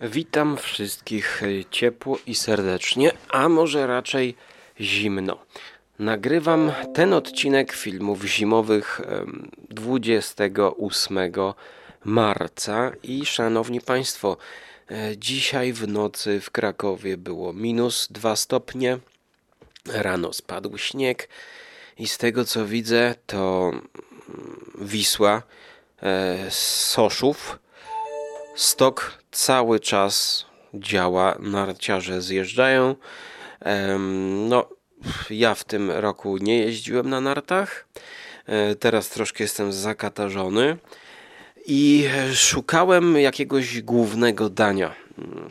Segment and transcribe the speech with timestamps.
[0.00, 4.34] Witam wszystkich ciepło i serdecznie, a może raczej
[4.80, 5.38] zimno.
[5.98, 9.00] Nagrywam ten odcinek filmów zimowych
[9.70, 11.18] 28
[12.04, 14.36] marca i szanowni Państwo,
[14.90, 18.98] e, dzisiaj w nocy w Krakowie było minus 2 stopnie,
[19.86, 21.28] rano spadł śnieg
[21.98, 23.88] i z tego co widzę to mm,
[24.80, 25.42] Wisła,
[26.02, 27.58] e, Soszów,
[28.56, 32.94] Stok cały czas działa, narciarze zjeżdżają.
[34.48, 34.68] No,
[35.30, 37.88] ja w tym roku nie jeździłem na nartach.
[38.46, 40.76] E, teraz troszkę jestem zakatarzony
[41.66, 44.94] i szukałem jakiegoś głównego dania.
[45.18, 45.50] Mm,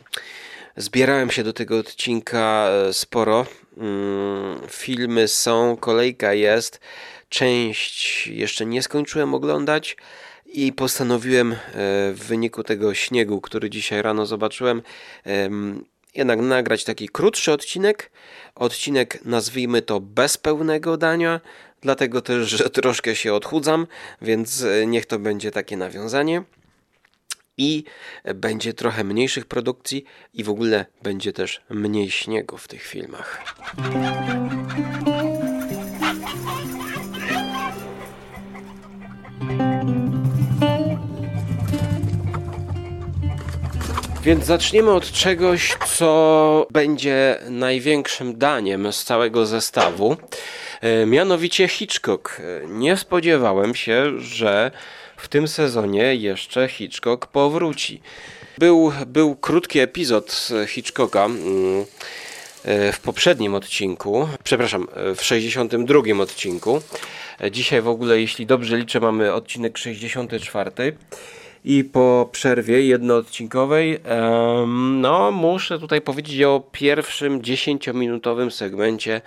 [0.76, 3.46] zbierałem się do tego odcinka e, sporo.
[3.76, 6.80] Mm, filmy są, kolejka jest.
[7.28, 9.96] Część jeszcze nie skończyłem oglądać
[10.56, 11.56] i postanowiłem e,
[12.12, 14.82] w wyniku tego śniegu, który dzisiaj rano zobaczyłem,
[16.14, 18.10] jednak nagrać taki krótszy odcinek.
[18.54, 21.40] Odcinek nazwijmy to bez pełnego dania,
[21.80, 23.86] dlatego też, że troszkę się odchudzam,
[24.22, 26.42] więc e, niech to będzie takie nawiązanie.
[27.58, 27.84] I
[28.34, 33.44] będzie trochę mniejszych produkcji, i w ogóle będzie też mniej śniegu w tych filmach.
[44.26, 50.16] Więc zaczniemy od czegoś, co będzie największym daniem z całego zestawu.
[50.80, 52.40] E, mianowicie Hitchcock.
[52.40, 54.70] E, nie spodziewałem się, że
[55.16, 58.00] w tym sezonie jeszcze Hitchcock powróci.
[58.58, 61.84] Był, był krótki epizod Hitchcocka mm,
[62.64, 66.82] e, w poprzednim odcinku, przepraszam, w 62 odcinku.
[67.50, 70.70] Dzisiaj w ogóle, jeśli dobrze liczę, mamy odcinek 64
[71.66, 74.00] i po przerwie jednoodcinkowej
[75.00, 79.20] no muszę tutaj powiedzieć o pierwszym 10-minutowym segmencie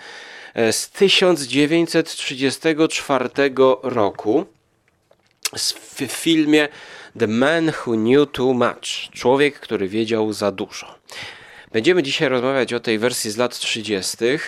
[0.54, 3.30] e, z 1934
[3.84, 4.46] roku
[5.54, 5.74] w
[6.08, 6.68] filmie
[7.20, 9.12] The Man Who Knew Too Much.
[9.12, 10.96] Człowiek, który wiedział za dużo.
[11.72, 14.40] Będziemy dzisiaj rozmawiać o tej wersji z lat 30., e,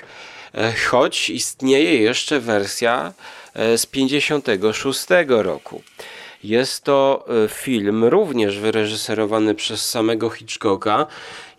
[0.74, 3.14] choć istnieje jeszcze wersja
[3.54, 5.82] e, z 56 roku.
[6.44, 11.08] Jest to e, film również wyreżyserowany przez samego Hitchcocka,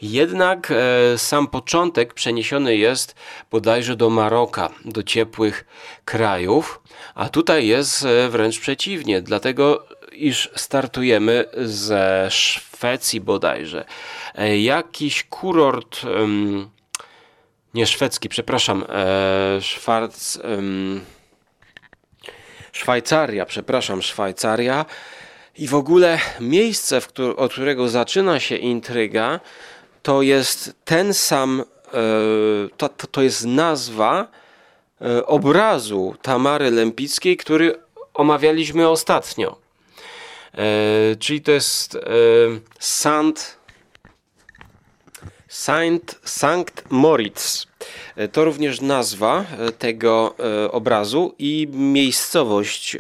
[0.03, 3.15] jednak e, sam początek przeniesiony jest
[3.51, 5.65] bodajże do Maroka, do ciepłych
[6.05, 6.81] krajów,
[7.15, 13.85] a tutaj jest e, wręcz przeciwnie, dlatego iż startujemy ze Szwecji bodajże.
[14.61, 16.01] Jakiś kurort,
[17.75, 18.85] nie szwedzki, przepraszam,
[19.61, 20.39] Szwarc...
[22.73, 24.85] Szwajcaria, przepraszam, Szwajcaria.
[25.59, 29.41] I w ogóle miejsce, któ od którego zaczyna się intryga,
[30.03, 31.93] to jest ten sam, e,
[32.77, 34.29] to, to jest nazwa
[35.01, 37.79] e, obrazu Tamary Lempickiej, który
[38.15, 39.57] omawialiśmy ostatnio.
[40.55, 41.99] E, czyli to jest
[42.79, 43.57] Sant,
[45.49, 47.72] Saint, Sankt Moritz.
[48.17, 50.35] E, to również nazwa e, tego
[50.65, 52.97] e, obrazu i miejscowość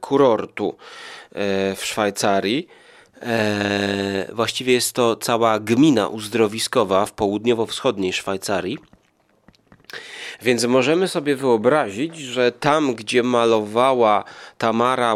[0.00, 0.76] kurortu
[1.76, 2.68] w Szwajcarii.
[4.32, 8.78] Właściwie jest to cała gmina uzdrowiskowa w południowo-wschodniej Szwajcarii.
[10.42, 14.24] Więc możemy sobie wyobrazić, że tam, gdzie malowała
[14.58, 15.14] Tamara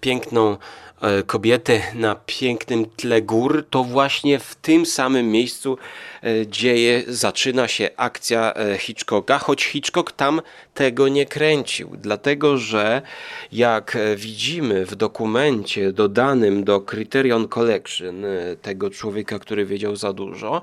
[0.00, 0.56] piękną E,
[1.26, 5.78] kobiety na pięknym tle gór, to właśnie w tym samym miejscu
[6.22, 10.42] e, dzieje, zaczyna się akcja e, Hitchcocka, choć Hitchcock tam
[10.74, 13.02] tego nie kręcił, dlatego że
[13.52, 18.24] jak widzimy w dokumencie dodanym do Criterion Collection
[18.62, 20.62] tego człowieka, który wiedział za dużo,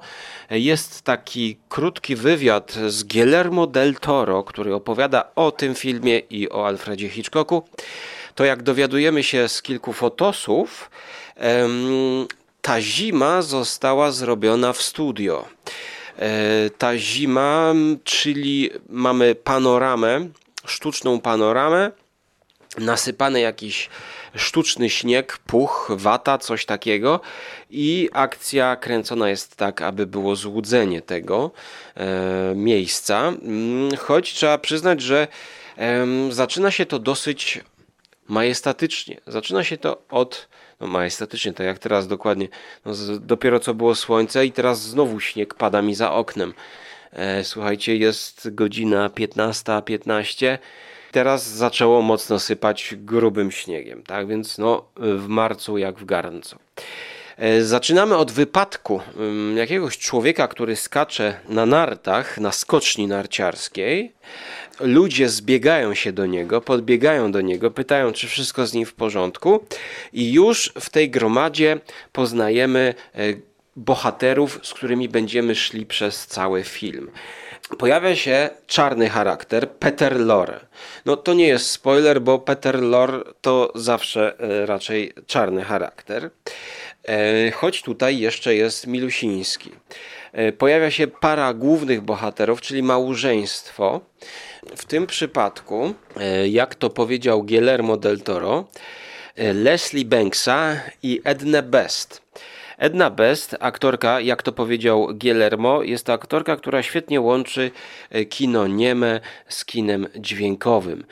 [0.50, 6.68] jest taki krótki wywiad z Guillermo del Toro, który opowiada o tym filmie i o
[6.68, 7.64] Alfredzie Hitchcocku
[8.40, 10.92] to jak dowiadujemy się z kilku fotosów,
[12.62, 15.46] ta zima została zrobiona w studio.
[16.20, 20.28] E, ta zima, czyli mamy panoramę,
[20.66, 21.92] sztuczną panoramę,
[22.78, 23.90] nasypany jakiś
[24.36, 27.20] sztuczny śnieg, puch, wata, coś takiego
[27.70, 31.52] i akcja kręcona jest tak, aby było złudzenie tego
[31.96, 33.34] e, miejsca,
[33.98, 35.28] choć trzeba przyznać, że
[35.78, 37.62] e, zaczyna się to dosyć
[38.30, 39.22] majestatycznie.
[39.28, 40.48] Zaczyna się to od,
[40.80, 42.48] no majestatycznie, tak jak teraz dokładnie,
[42.86, 46.54] no z, dopiero co było słońce i teraz znowu śnieg pada mi za oknem.
[47.12, 49.82] E, słuchajcie, jest godzina 15.15.
[49.82, 50.60] 15.
[51.12, 56.60] Teraz zaczęło mocno sypać grubym śniegiem, tak więc no w marcu jak w garncu.
[57.40, 59.02] E, zaczynamy od wypadku
[59.56, 64.14] jakiegoś człowieka, który skacze na nartach, na skoczni narciarskiej.
[64.80, 69.66] Ludzie zbiegają się do niego, podbiegają do niego, pytają, czy wszystko z nim w porządku,
[70.14, 71.80] i już w tej gromadzie
[72.12, 73.20] poznajemy e,
[73.76, 77.12] bohaterów, z którymi będziemy szli przez cały film
[77.78, 80.60] pojawia się czarny charakter, Peter Lorre.
[81.06, 86.30] No to nie jest spoiler, bo Peter Lorre to zawsze e, raczej czarny charakter.
[87.10, 89.72] E, choć tutaj jeszcze jest Milusiński.
[90.32, 94.02] E, pojawia się para głównych bohaterów, czyli małżeństwo.
[94.76, 95.94] W tym przypadku,
[96.50, 98.68] jak to powiedział Guillermo del Toro,
[99.54, 102.22] Leslie Banksa i Edna Best.
[102.80, 107.72] Edna Best, aktorka, jak to powiedział Guillermo, jest to aktorka, która świetnie łączy
[108.10, 111.04] e, kino nieme z kinem dźwiękowym.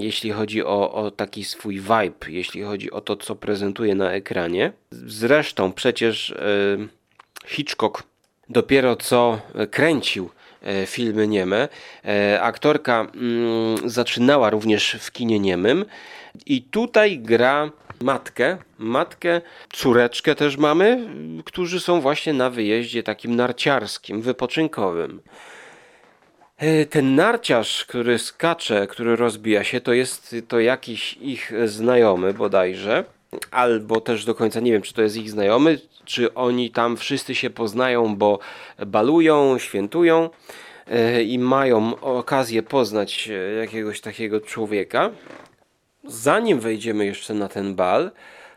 [0.00, 4.72] Jeśli chodzi o, o taki swój vibe, jeśli chodzi o to, co prezentuje na ekranie.
[4.90, 6.34] Zresztą przecież
[7.46, 8.02] Hitchcock
[8.50, 9.40] dopiero co
[9.70, 10.30] kręcił
[10.62, 11.68] e, filmy nieme.
[12.04, 15.84] E, aktorka mm, zaczynała również w kinie niemym
[16.46, 17.70] i tutaj gra
[18.02, 19.40] matkę, matkę,
[19.72, 21.08] córeczkę też mamy,
[21.44, 25.20] którzy są właśnie na wyjeździe takim narciarskim, wypoczynkowym.
[26.56, 33.04] E, ten narciarz, który skacze, który rozbija się, to jest to jakiś ich znajomy bodajże,
[33.50, 37.34] albo też do końca nie wiem, czy to jest ich znajomy, czy oni tam wszyscy
[37.34, 38.38] się poznają, bo
[38.86, 40.30] balują, świętują
[40.86, 43.28] e, i mają okazję poznać
[43.60, 45.10] jakiegoś takiego człowieka
[46.04, 48.10] zanim wejdziemy jeszcze na ten bal,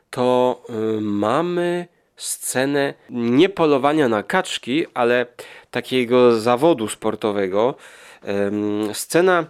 [0.09, 5.25] to y, mamy scenę nie polowania na kaczki, ale
[5.71, 7.75] takiego zawodu sportowego.
[8.93, 9.45] Scena,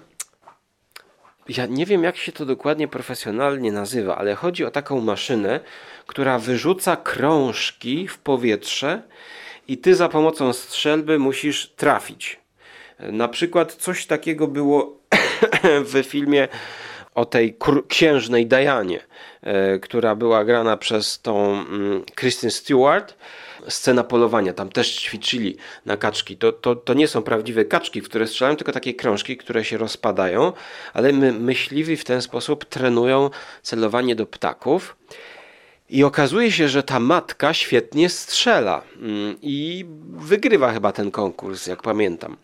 [1.49, 5.59] ja nie wiem jak się to dokładnie profesjonalnie nazywa, ale chodzi o taką maszynę,
[6.07, 9.01] która wyrzuca krążki w powietrze
[9.67, 12.39] i ty za pomocą strzelby musisz trafić.
[12.99, 14.99] Na przykład coś takiego było
[15.93, 16.47] w filmie
[17.15, 17.57] o tej
[17.87, 18.99] księżnej Dianie,
[19.41, 23.15] e, która była grana przez tą mm, Kristen Stewart.
[23.67, 26.37] Scena polowania, tam też ćwiczyli na kaczki.
[26.37, 29.77] To, to, to nie są prawdziwe kaczki, w które strzelają, tylko takie krążki, które się
[29.77, 30.53] rozpadają,
[30.93, 33.29] ale my, myśliwi w ten sposób trenują
[33.61, 34.95] celowanie do ptaków.
[35.93, 41.81] I okazuje się, że ta matka świetnie strzela mm, i wygrywa chyba ten konkurs, jak
[41.81, 42.37] pamiętam.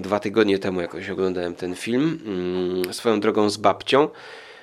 [0.00, 4.08] Dwa tygodnie temu jakoś oglądałem ten film mm, swoją drogą z babcią.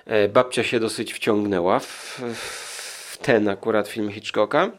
[0.05, 4.71] E, babcia się dosyć wciągnęła w, w ten akurat film Hitchcocka.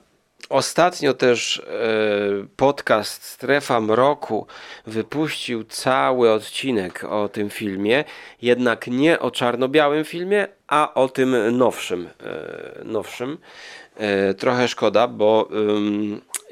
[0.50, 1.62] Ostatnio też e,
[2.56, 4.46] podcast Strefa Mroku
[4.86, 8.04] wypuścił cały odcinek o tym filmie,
[8.42, 12.08] jednak nie o czarno-białym filmie, a o tym nowszym.
[12.22, 13.38] E, nowszym.
[13.96, 15.48] E, trochę szkoda, bo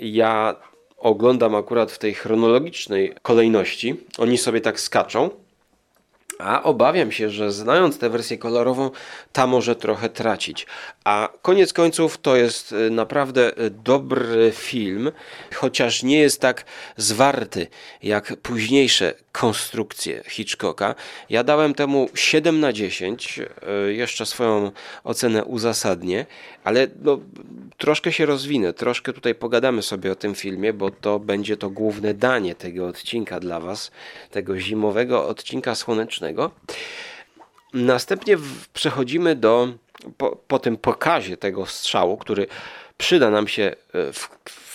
[0.00, 0.56] ja
[0.96, 4.00] oglądam akurat w tej chronologicznej kolejności.
[4.18, 5.30] Oni sobie tak skaczą
[6.38, 8.90] a obawiam się, że znając tę wersję kolorową,
[9.32, 10.66] ta może trochę tracić.
[11.04, 15.12] A koniec końców to jest y, naprawdę y, dobry film,
[15.54, 16.64] chociaż nie jest tak
[16.96, 17.66] zwarty
[18.02, 20.94] jak późniejsze konstrukcje Hitchcocka.
[21.30, 24.70] Ja dałem temu 7 na 10, y, jeszcze swoją
[25.04, 26.26] ocenę uzasadnię,
[26.64, 27.18] ale no,
[27.76, 32.14] troszkę się rozwinę, troszkę tutaj pogadamy sobie o tym filmie, bo to będzie to główne
[32.14, 33.90] danie tego odcinka dla Was,
[34.30, 36.27] tego zimowego odcinka słonecznego.
[37.74, 38.36] Następnie
[38.72, 39.68] przechodzimy do,
[40.16, 42.46] po, po tym pokazie tego strzału, który
[42.98, 44.28] przyda nam się e, w,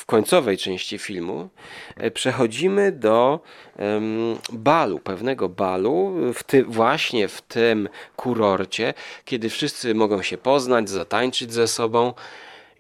[0.04, 1.50] w końcowej części filmu,
[1.98, 3.40] e, przechodzimy do
[3.80, 8.94] um, balu, pewnego balu, w ty, właśnie w tym kurorcie,
[9.26, 12.14] kiedy wszyscy mogą się poznać, zatańczyć ze sobą.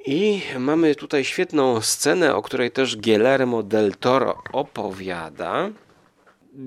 [0.05, 5.69] I mamy tutaj świetną scenę, o której też Guillermo del Toro opowiada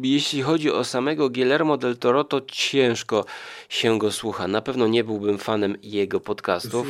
[0.02, 3.24] jeśli chodzi o samego Guillermo del Toro, to ciężko
[3.68, 4.48] się go słucha.
[4.48, 6.86] Na pewno nie byłbym fanem jego podcastów.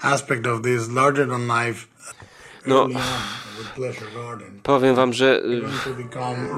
[0.00, 1.86] Aspect of this larger than life
[2.66, 2.88] no,
[4.62, 5.40] powiem wam, że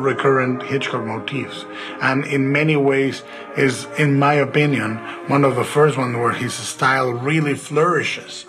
[0.04, 1.66] recurrent Hitchcock motifs.
[2.00, 3.22] And in many ways
[3.56, 4.98] is in my opinion
[5.28, 8.46] one of the first one where his style really flourishes.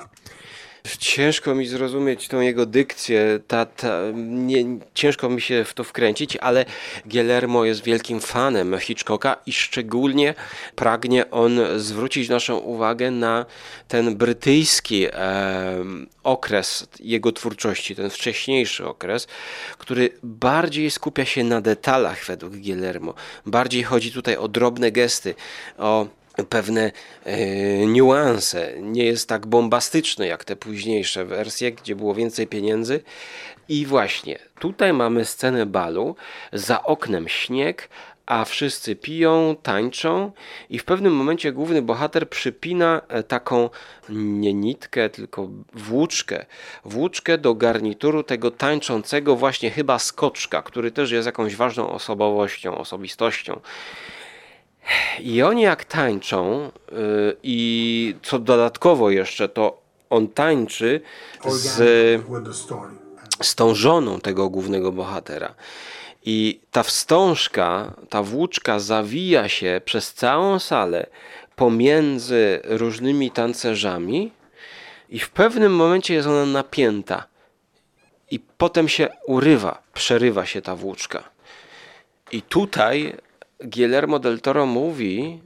[1.00, 6.38] Ciężko mi zrozumieć tą jego dykcję, ta, ta, nie, ciężko mi się w to wkręcić,
[6.38, 6.66] ale
[7.06, 10.34] Guillermo jest wielkim fanem Hitchcocka i szczególnie
[10.76, 13.46] pragnie on zwrócić naszą uwagę na
[13.88, 15.12] ten brytyjski e,
[16.24, 19.28] okres jego twórczości, ten wcześniejszy okres,
[19.78, 23.14] który bardziej skupia się na detalach według Guillermo.
[23.46, 25.36] Bardziej chodzi tutaj o drobne gesty,
[25.78, 26.08] o
[26.50, 26.92] pewne
[27.24, 27.38] e,
[27.88, 28.74] niuanse.
[28.82, 33.04] Nie jest tak bombastyczny jak te późniejsze wersje, gdzie było więcej pieniędzy.
[33.70, 36.16] I właśnie tutaj mamy scenę balu,
[36.54, 37.90] za oknem śnieg,
[38.28, 40.32] a wszyscy piją, tańczą
[40.70, 43.70] i w pewnym momencie główny bohater przypina e, taką
[44.10, 46.46] nie nitkę, tylko włóczkę.
[46.86, 53.60] Włóczkę do garnituru tego tańczącego właśnie chyba skoczka, który też jest jakąś ważną osobowością, osobistością.
[55.20, 61.02] I oni jak tańczą y, i co dodatkowo jeszcze, to on tańczy
[61.48, 61.78] z,
[63.42, 65.54] z tą żoną tego głównego bohatera.
[66.26, 71.08] I ta wstążka, ta włóczka zawija się przez całą salę
[71.56, 74.32] pomiędzy różnymi tancerzami
[75.10, 77.26] i w pewnym momencie jest ona napięta.
[78.32, 81.24] I potem się urywa, przerywa się ta włóczka.
[82.32, 83.18] I tutaj
[83.60, 85.42] Guillermo del Toro mówi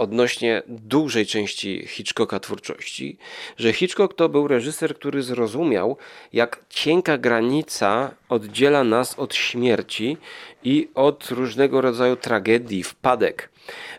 [0.00, 3.16] odnośnie dużej części Hitchcocka twórczości,
[3.56, 5.96] że Hitchcock to był reżyser, który zrozumiał,
[6.32, 10.16] jak cienka granica oddziela nas od śmierci
[10.64, 13.50] i od różnego rodzaju tragedii, wpadek.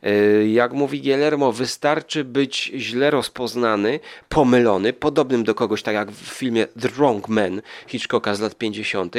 [0.04, 6.28] E, jak mówi Guillermo, wystarczy być źle rozpoznany, pomylony, podobnym do kogoś, tak jak w
[6.28, 9.16] filmie The Wrong Man Hitchcocka z lat 50.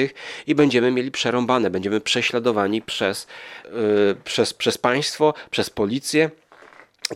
[0.46, 3.26] i będziemy mieli przerąbane, będziemy prześladowani przez,
[3.64, 6.30] yy, przez, przez państwo, przez policję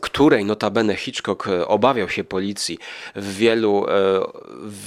[0.01, 2.79] której notabene Hitchcock e, obawiał się policji
[3.17, 3.93] w wielu e,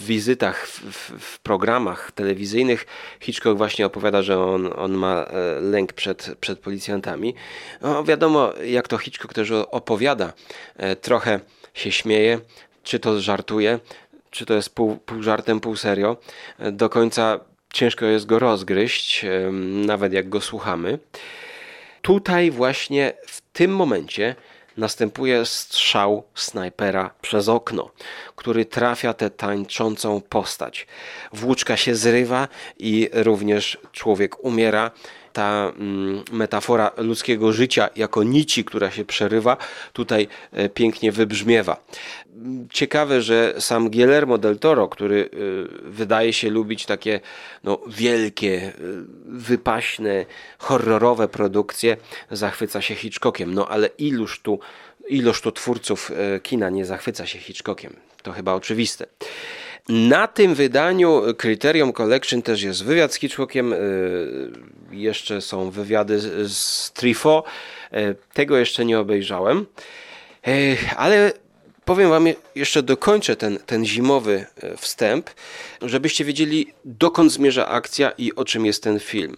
[0.06, 2.86] wizytach w, w, w, programach telewizyjnych.
[3.20, 7.36] Hitchcock właśnie opowiada, że on, on ma e, lęk przed, przed policjantami.
[7.82, 10.34] No, wiadomo, jak to Hitchcock też opowiada,
[11.01, 11.39] trochę
[11.74, 12.39] się śmieje,
[12.84, 13.80] czy to żartuje,
[14.30, 16.18] czy to jest pół, pół żartem, pół serio.
[16.72, 17.39] Do końca
[17.74, 19.25] ciężko jest go rozgryźć,
[19.86, 21.00] nawet jak go słuchamy.
[22.01, 24.36] Tutaj właśnie w tym momencie
[24.79, 27.91] następuje strzał snajpera przez okno,
[28.36, 30.88] który trafia tę tańczącą postać.
[31.33, 34.91] Włóczka się zrywa i również człowiek umiera
[35.39, 39.58] ta mm, metafora ludzkiego życia jako nici, która się przerywa,
[39.93, 41.84] tutaj e, pięknie wybrzmiewa.
[42.72, 47.19] Ciekawe, że sam Guillermo del Toro, który e, wydaje się lubić takie
[47.63, 48.72] no, wielkie, e,
[49.25, 50.25] wypaśne,
[50.58, 51.98] horrorowe produkcje,
[52.31, 53.53] zachwyca się Hitchcockiem.
[53.53, 54.60] No ale iluż tu,
[55.08, 56.12] iluż tu twórców
[56.43, 57.93] kina nie zachwyca się Hitchcockiem?
[58.24, 59.05] To chyba oczywiste.
[59.89, 63.77] Na tym wydaniu Criterion Collection też jest wywiad z Hitchcockiem, y,
[64.91, 66.19] jeszcze są wywiady
[66.50, 67.43] z Trifo,
[67.93, 69.65] y, tego jeszcze nie obejrzałem,
[70.48, 71.34] y, ale
[71.86, 74.46] powiem wam, jeszcze dokończę ten, ten zimowy
[74.77, 75.29] wstęp,
[75.81, 79.38] żebyście wiedzieli dokąd zmierza akcja i o czym jest ten film.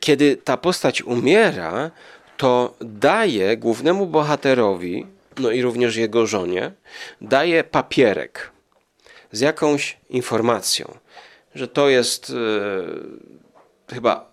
[0.00, 1.90] Kiedy ta postać umiera,
[2.36, 5.06] to daje głównemu bohaterowi,
[5.38, 6.72] no i również jego żonie,
[7.20, 8.50] daje papierek
[9.32, 10.94] z jakąś informacją,
[11.54, 12.32] że to jest
[13.90, 14.28] e, chyba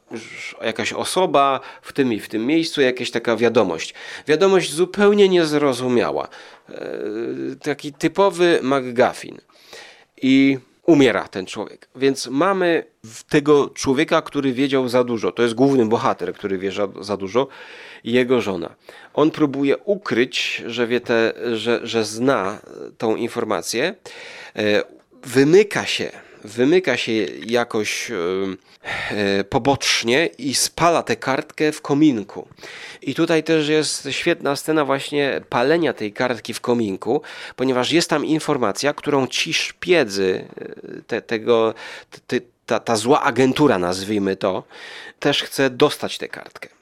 [0.62, 3.94] jakaś osoba w tym i w tym miejscu, jakaś taka wiadomość.
[4.28, 6.28] Wiadomość zupełnie niezrozumiała.
[6.70, 6.76] E,
[7.64, 9.38] taki typowy McGuffin.
[10.22, 11.88] I umiera ten człowiek.
[11.96, 12.84] Więc mamy
[13.30, 15.32] tego człowieka, który wiedział za dużo.
[15.32, 16.72] To jest główny bohater, który wie
[17.02, 17.48] za dużo
[18.04, 18.76] jego żona.
[19.14, 22.60] On próbuje ukryć, że wie te, że, że zna
[22.98, 23.96] tą informację.
[24.56, 24.84] E,
[25.24, 26.12] wymyka się,
[26.44, 27.12] wymyka się
[27.46, 28.16] jakoś e,
[29.12, 32.48] e, pobocznie i spala tę kartkę w kominku.
[33.02, 37.22] I tutaj też jest świetna scena właśnie palenia tej kartki w kominku,
[37.56, 40.46] ponieważ jest tam informacja, którą ci szpiedzy
[41.08, 41.74] te, tego,
[42.28, 44.64] te, ta, ta zła agentura, nazwijmy to,
[45.20, 46.76] też chce dostać tę kartkę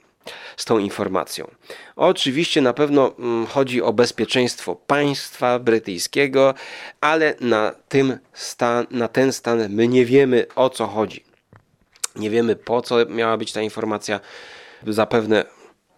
[0.57, 1.51] z tą informacją.
[1.95, 6.53] Oczywiście na pewno mm, chodzi o bezpieczeństwo państwa brytyjskiego,
[7.01, 11.23] ale na, tym stan, na ten stan my nie wiemy o co chodzi.
[12.15, 14.19] Nie wiemy po co miała być ta informacja.
[14.87, 15.45] Zapewne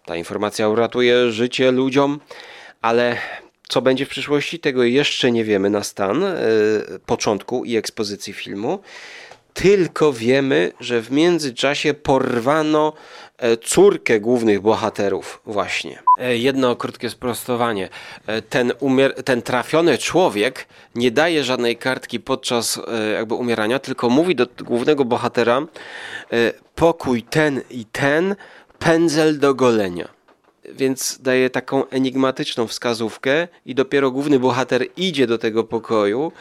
[0.04, 2.20] ta informacja uratuje życie ludziom,
[2.82, 3.16] ale
[3.68, 8.78] co będzie w przyszłości, tego jeszcze nie wiemy na stan yy, początku i ekspozycji filmu.
[9.56, 12.92] Tylko wiemy, że w międzyczasie porwano
[13.38, 15.98] e, córkę głównych bohaterów właśnie.
[16.18, 17.88] E, jedno krótkie sprostowanie.
[18.26, 22.80] E, ten, umier- ten trafiony człowiek nie daje żadnej kartki podczas
[23.12, 25.62] jakby umierania, tylko mówi do głównego bohatera
[26.74, 28.36] pokój ten i ten,
[28.78, 30.08] pędzel do golenia
[30.72, 36.32] więc daje taką enigmatyczną wskazówkę i dopiero główny bohater idzie do tego pokoju,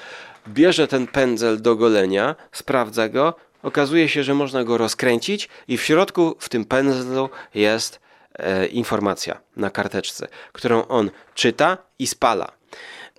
[0.48, 3.34] bierze ten pędzel do golenia, sprawdza go,
[3.64, 8.00] okazuje się, że można go rozkręcić i w środku w tym pędzlu jest
[8.34, 12.52] e, informacja na karteczce, którą on czyta i spala.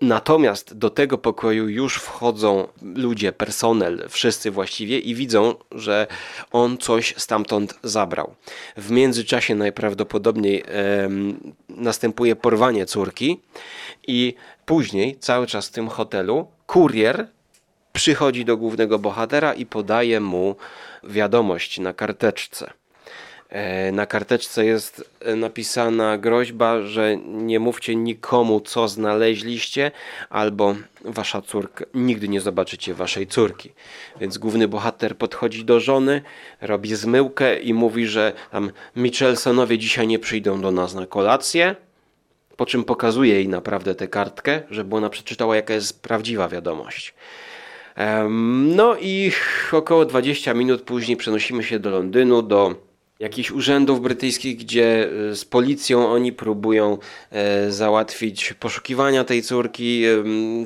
[0.01, 6.07] Natomiast do tego pokoju już wchodzą ludzie, personel, wszyscy właściwie i widzą, że
[6.53, 8.35] on coś stamtąd zabrał.
[8.77, 11.09] W międzyczasie najprawdopodobniej e,
[11.69, 13.41] następuje porwanie córki
[14.07, 14.35] i
[14.67, 17.29] później, cały czas w tym hotelu, kurier
[17.93, 20.57] przychodzi do głównego bohatera i podaje mu
[21.05, 22.73] wiadomość na karteczce.
[23.57, 29.91] E, na karteczce jest e, napisana groźba, że nie mówcie nikomu, co znaleźliście,
[30.31, 33.73] albo wasza córka, nigdy nie zobaczycie waszej córki.
[34.21, 36.23] Więc główny bohater podchodzi do żony,
[36.61, 41.77] robi zmyłkę i mówi, że tam Michelsonowie dzisiaj nie przyjdą do nas na kolację,
[42.57, 47.15] po czym pokazuje jej naprawdę tę kartkę, żeby ona przeczytała, jaka jest prawdziwa wiadomość.
[48.77, 49.33] No i
[49.73, 52.86] około 20 minut później przenosimy się do Londynu, do
[53.21, 56.99] jakichś urzędów brytyjskich, gdzie e, z policją oni próbują
[57.31, 60.05] e, załatwić poszukiwania tej córki,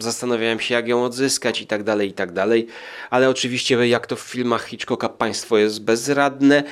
[0.00, 2.66] zastanawiałem się jak ją odzyskać i tak dalej, i tak dalej,
[3.10, 6.62] ale oczywiście jak to w filmach Hitchcocka państwo jest bezradne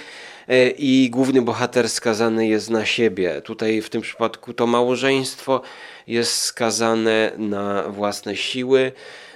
[0.49, 3.43] e, i główny bohater skazany jest na siebie.
[3.43, 5.63] Tutaj w tym przypadku to małżeństwo
[6.07, 8.93] jest skazane na własne siły,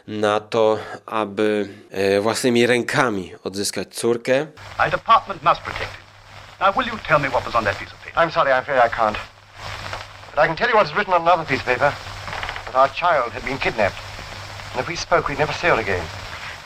[0.06, 1.68] na to, aby
[2.20, 4.46] własnymi rękami odzyskać córkę.
[4.78, 6.01] Our department must protect
[6.62, 8.16] Now, will you tell me what was on that piece of paper?
[8.16, 9.18] I'm sorry, I'm afraid I can't.
[10.30, 11.92] But I can tell you what's written on another piece of paper.
[12.66, 13.98] That our child had been kidnapped.
[14.70, 16.06] And if we spoke, we'd never see her again.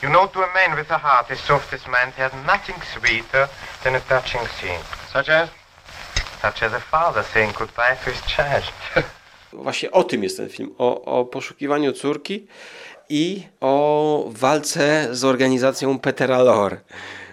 [0.02, 3.48] You know, to a man with a heart as soft as mine, there's nothing sweeter
[3.82, 4.84] than a touching scene.
[5.10, 5.48] Such as?
[6.42, 8.64] Such as a father saying goodbye to his child.
[9.52, 10.74] Właśnie o tym jest ten film.
[10.78, 12.46] O, o poszukiwaniu córki
[13.08, 16.80] i o walce z organizacją Petera Lore.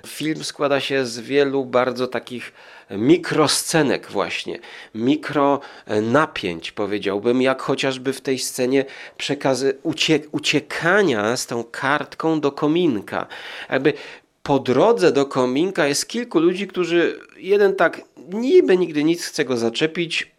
[0.08, 2.54] Film składa się z wielu bardzo takich
[2.92, 4.60] mikroscenek właśnie,
[4.96, 5.60] mikro
[6.02, 8.86] napięć powiedziałbym, jak chociażby w tej scenie
[9.18, 13.28] przekazy uciek uciekania z tą kartką do kominka.
[13.70, 13.94] Jakby
[14.44, 18.02] po drodze do kominka jest kilku ludzi, którzy jeden tak
[18.34, 20.33] niby nigdy nic chce go zaczepić,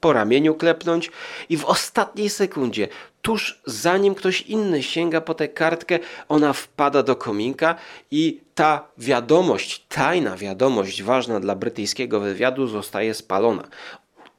[0.00, 1.10] po ramieniu klepnąć
[1.48, 2.88] i w ostatniej sekundzie,
[3.22, 7.74] tuż zanim ktoś inny sięga po tę kartkę, ona wpada do kominka
[8.10, 13.68] i ta wiadomość, tajna wiadomość ważna dla brytyjskiego wywiadu zostaje spalona.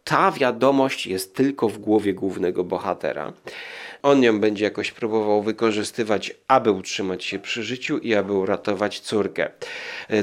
[0.04, 3.34] Ta wiadomość jest tylko w głowie głównego bohatera.
[4.04, 9.52] On ją będzie jakoś próbował wykorzystywać, aby utrzymać się przy życiu i aby uratować córkę.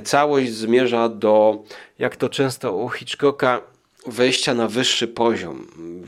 [0.04, 1.62] Całość zmierza do,
[1.98, 3.60] jak to często u Hitchcocka,
[4.10, 5.66] wejścia na wyższy poziom,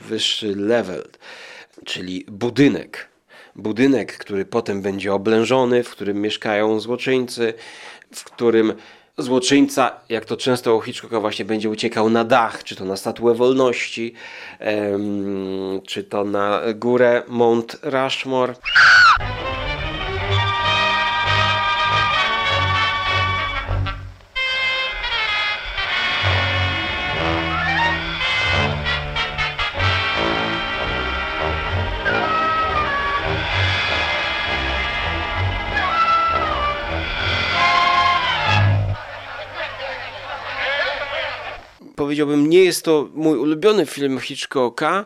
[0.08, 1.08] wyższy level,
[1.84, 3.08] czyli budynek.
[3.56, 7.54] Budynek, który potem będzie oblężony, w którym mieszkają złoczyńcy,
[8.14, 8.72] w którym
[9.18, 13.34] złoczyńca, jak to często u Hitchcocka właśnie będzie uciekał na dach, czy to na Statuę
[13.34, 14.14] Wolności,
[15.86, 18.54] czy to na górę Mount Rushmore.
[42.10, 45.04] Powiedziałbym, nie jest to mój ulubiony film Hitchcocka,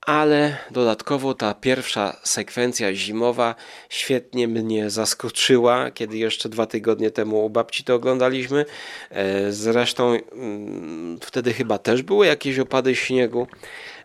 [0.00, 3.54] ale dodatkowo ta pierwsza sekwencja zimowa
[3.88, 8.64] świetnie mnie zaskoczyła, kiedy jeszcze dwa tygodnie temu u babci to oglądaliśmy.
[9.10, 13.46] E, zresztą mm, wtedy chyba też były jakieś opady śniegu.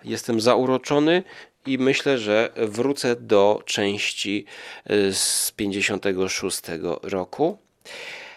[0.03, 1.23] Jestem zauroczony
[1.65, 4.45] i myślę, że wrócę do części
[4.85, 6.61] e, z 56
[7.03, 7.57] roku.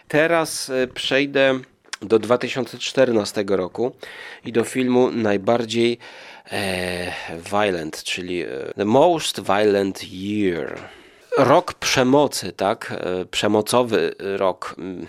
[0.08, 1.60] Teraz e, przejdę
[2.02, 3.92] do 2014 roku
[4.44, 5.98] i do filmu najbardziej
[6.52, 7.12] e,
[7.50, 10.78] violent, czyli e, The Most Violent Year.
[11.38, 12.92] Rok przemocy, tak?
[12.92, 14.74] E, przemocowy rok.
[14.78, 15.06] Mm.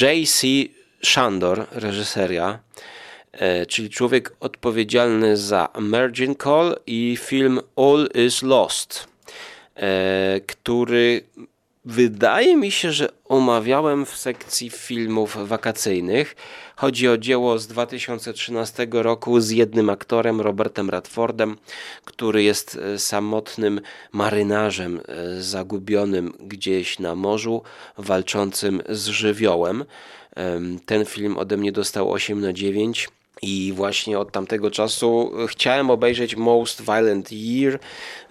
[0.00, 0.46] J.C.
[1.04, 2.58] Shandor, reżyseria,
[3.32, 9.08] e, czyli człowiek odpowiedzialny za Merging Call i film All is Lost,
[10.46, 11.22] który
[11.84, 16.36] wydaje mi się, że omawiałem w sekcji filmów wakacyjnych.
[16.76, 21.56] Chodzi o dzieło z 2013 roku z jednym aktorem, Robertem Radfordem,
[22.04, 23.80] który jest e, samotnym
[24.12, 27.62] marynarzem e, zagubionym gdzieś na morzu,
[27.98, 29.84] walczącym z żywiołem.
[30.86, 33.08] Ten film ode mnie dostał 8 na 9.
[33.42, 37.78] I właśnie od tamtego czasu chciałem obejrzeć Most Violent Year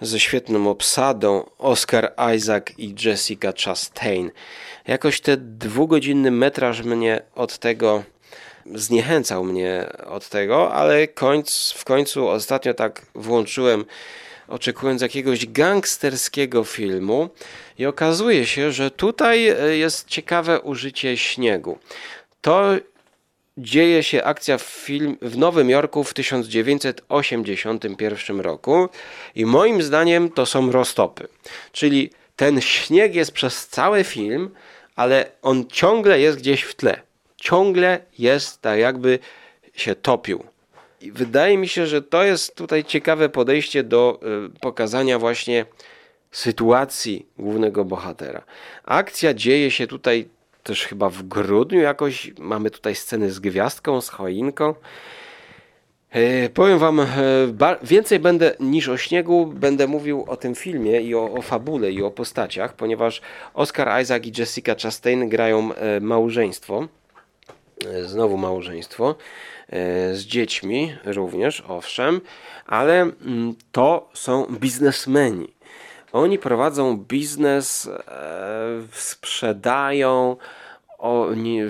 [0.00, 4.30] ze świetną obsadą Oscar Isaac i Jessica Chastain.
[4.86, 8.02] Jakoś ten dwugodzinny metraż mnie od tego
[8.74, 13.84] zniechęcał mnie od tego, ale końc, w końcu ostatnio tak włączyłem
[14.48, 17.28] oczekując jakiegoś gangsterskiego filmu
[17.78, 21.78] i okazuje się, że tutaj jest ciekawe użycie śniegu.
[22.40, 22.70] To
[23.58, 28.88] dzieje się akcja w, film, w Nowym Jorku w 1981 roku
[29.34, 31.28] i moim zdaniem to są roztopy.
[31.72, 34.50] Czyli ten śnieg jest przez cały film,
[34.96, 37.00] ale on ciągle jest gdzieś w tle.
[37.36, 39.18] Ciągle jest tak jakby
[39.74, 40.44] się topił.
[41.00, 44.20] I wydaje mi się, że to jest tutaj ciekawe podejście do
[44.56, 45.66] y, pokazania właśnie
[46.30, 48.42] sytuacji głównego bohatera.
[48.84, 50.28] Akcja dzieje się tutaj
[50.62, 54.74] też chyba w grudniu jakoś mamy tutaj sceny z gwiazdką, z choinką.
[56.10, 57.06] E, powiem wam, e,
[57.82, 62.02] więcej będę niż o śniegu, będę mówił o tym filmie i o, o fabule i
[62.02, 63.20] o postaciach, ponieważ
[63.54, 66.88] Oscar Isaac i Jessica Chastain grają e, małżeństwo,
[68.06, 69.14] znowu małżeństwo,
[70.12, 72.20] z dziećmi również, owszem,
[72.66, 75.48] ale mm, to są biznesmeni.
[76.12, 80.36] Oni prowadzą biznes, e, sprzedają
[80.98, 81.60] oni,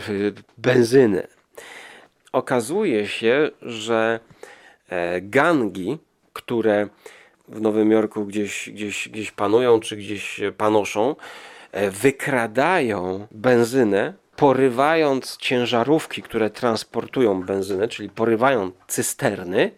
[0.58, 1.26] benzynę.
[2.32, 4.20] Okazuje się, że
[4.88, 5.98] e, gangi,
[6.32, 6.88] które
[7.48, 11.16] w Nowym Jorku gdzieś, gdzieś, gdzieś panują czy gdzieś panoszą,
[11.72, 19.70] e, wykradają benzynę, porywając ciężarówki, które transportują benzynę, czyli porywają cysterny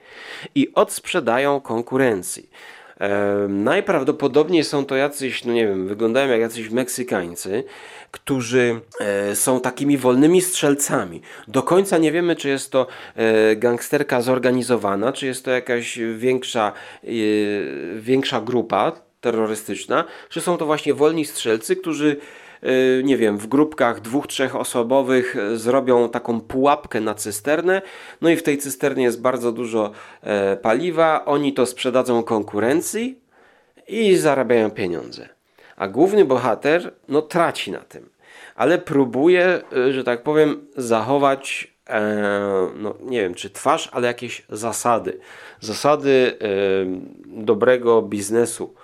[0.54, 2.50] i odsprzedają konkurencji.
[3.48, 7.64] Najprawdopodobniej są to jacyś, no nie wiem, wyglądają jak jacyś Meksykańcy,
[8.10, 11.22] którzy e, są takimi wolnymi strzelcami.
[11.48, 12.86] Do końca nie wiemy, czy jest to
[13.16, 16.72] e, gangsterka zorganizowana, czy jest to jakaś większa,
[17.04, 17.08] e,
[18.00, 22.16] większa grupa terrorystyczna, czy są to właśnie wolni strzelcy, którzy
[23.04, 27.82] nie wiem, w grupkach dwóch, trzech osobowych y, zrobią taką pułapkę na cysternę,
[28.20, 29.90] no i w tej cysternie jest bardzo dużo
[30.22, 33.18] e, paliwa, oni to sprzedadzą konkurencji
[33.88, 35.28] i zarabiają pieniądze.
[35.76, 38.08] A główny bohater, no traci na tym,
[38.54, 42.02] ale próbuje, y, że tak powiem, zachować e,
[42.76, 45.18] no nie wiem czy twarz, ale jakieś zasady.
[45.60, 46.46] Zasady e,
[47.26, 48.74] dobrego biznesu.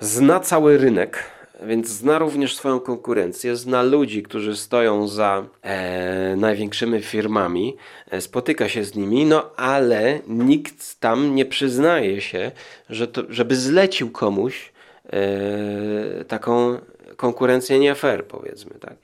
[0.00, 1.24] Zna cały rynek,
[1.66, 7.76] więc zna również swoją konkurencję, zna ludzi, którzy stoją za e, największymi firmami,
[8.10, 12.50] e, spotyka się z nimi, no ale nikt tam nie przyznaje się,
[12.90, 14.72] że to, żeby zlecił komuś
[15.06, 16.78] e, taką
[17.16, 18.94] konkurencję nie fair, powiedzmy tak.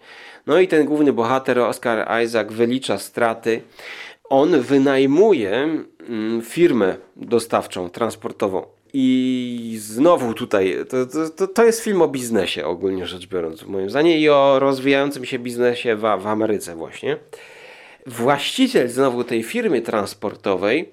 [0.46, 3.62] No i ten główny bohater, Oscar Isaac, wylicza straty.
[4.28, 5.68] On wynajmuje
[6.08, 13.06] mm, firmę dostawczą, transportową i znowu tutaj, to, to, to jest film o biznesie ogólnie
[13.06, 17.16] rzecz biorąc, moim zdaniem, i o rozwijającym się biznesie w, w Ameryce właśnie.
[18.06, 20.92] Właściciel znowu tej firmy transportowej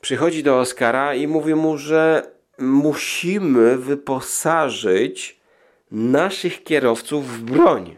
[0.00, 5.40] przychodzi do Oscara i mówi mu, że musimy wyposażyć
[5.90, 7.96] naszych kierowców w broń.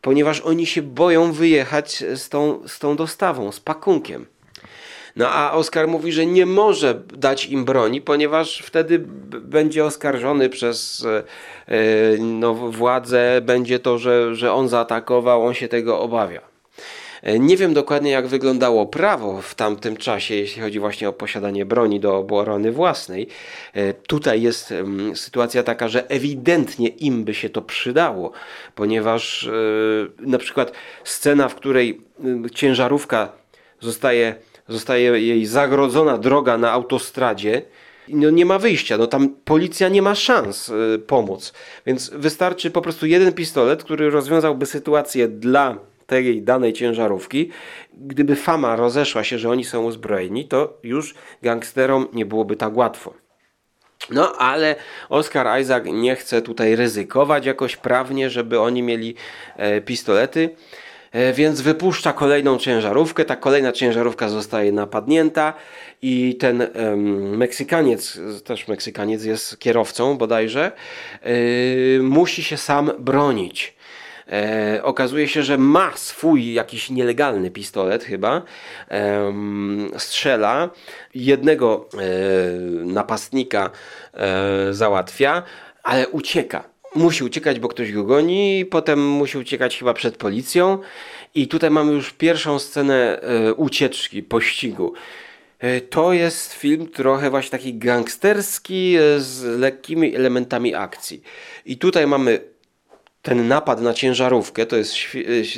[0.00, 4.26] Ponieważ oni się boją wyjechać z tą, z tą dostawą, z pakunkiem.
[5.18, 8.98] No a Oskar mówi, że nie może dać im broni, ponieważ wtedy
[9.42, 11.22] będzie oskarżony przez e,
[11.66, 11.78] e,
[12.18, 16.40] no, władzę, będzie to, że, że on zaatakował, on się tego obawia.
[17.22, 21.66] E, nie wiem dokładnie, jak wyglądało prawo w tamtym czasie, jeśli chodzi właśnie o posiadanie
[21.66, 23.28] broni do obrony własnej.
[24.06, 24.74] Tutaj jest
[25.14, 28.32] sytuacja taka, że ewidentnie im by się to przydało,
[28.74, 29.48] ponieważ
[30.18, 30.72] na przykład
[31.04, 32.00] scena, w której
[32.54, 33.32] ciężarówka
[33.80, 34.34] zostaje
[34.68, 37.62] zostaje jej zagrodzona droga na autostradzie,
[38.08, 41.52] no nie ma wyjścia, no tam policja nie ma szans y, pomóc.
[41.86, 47.50] Więc wystarczy po prostu jeden pistolet, który rozwiązałby sytuację dla tej danej ciężarówki.
[47.92, 53.14] Gdyby fama rozeszła się, że oni są uzbrojeni, to już gangsterom nie byłoby tak łatwo.
[54.10, 54.76] No, ale
[55.08, 59.14] Oscar Isaac nie chce tutaj ryzykować jakoś prawnie, żeby oni mieli
[59.56, 60.50] e, pistolety.
[61.12, 63.24] E, więc wypuszcza kolejną ciężarówkę.
[63.24, 65.54] Ta kolejna ciężarówka zostaje napadnięta
[66.02, 70.72] i ten um, Meksykaniec, też Meksykaniec jest kierowcą bodajże,
[71.24, 73.78] yy, musi się sam bronić.
[74.32, 78.42] E, okazuje się, że ma swój jakiś nielegalny pistolet chyba,
[78.90, 79.32] e,
[79.98, 80.70] strzela,
[81.14, 81.98] jednego e,
[82.84, 83.70] napastnika
[84.14, 85.42] e, załatwia,
[85.82, 90.78] ale ucieka musi uciekać, bo ktoś go goni, potem musi uciekać chyba przed policją.
[91.34, 94.92] I tutaj mamy już pierwszą scenę e, ucieczki, pościgu.
[95.58, 101.22] E, to jest film trochę właśnie taki gangsterski e, z lekkimi elementami akcji.
[101.66, 102.40] I tutaj mamy
[103.22, 104.94] ten napad na ciężarówkę, to jest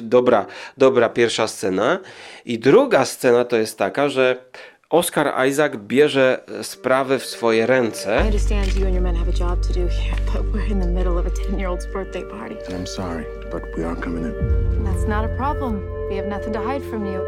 [0.03, 1.99] dobra, dobra pierwsza scena.
[2.45, 4.45] I druga scena to jest taka, że
[4.91, 8.17] Oscar Isaac bierze sprawę w swoje ręce.
[8.23, 10.81] I understand you and your men have a job to do here, but we're in
[10.81, 12.57] the middle of a 10-year-old's birthday party.
[12.75, 14.85] I'm sorry, but we are coming in.
[14.85, 15.81] That's not a problem.
[16.09, 17.21] We have nothing to hide from you.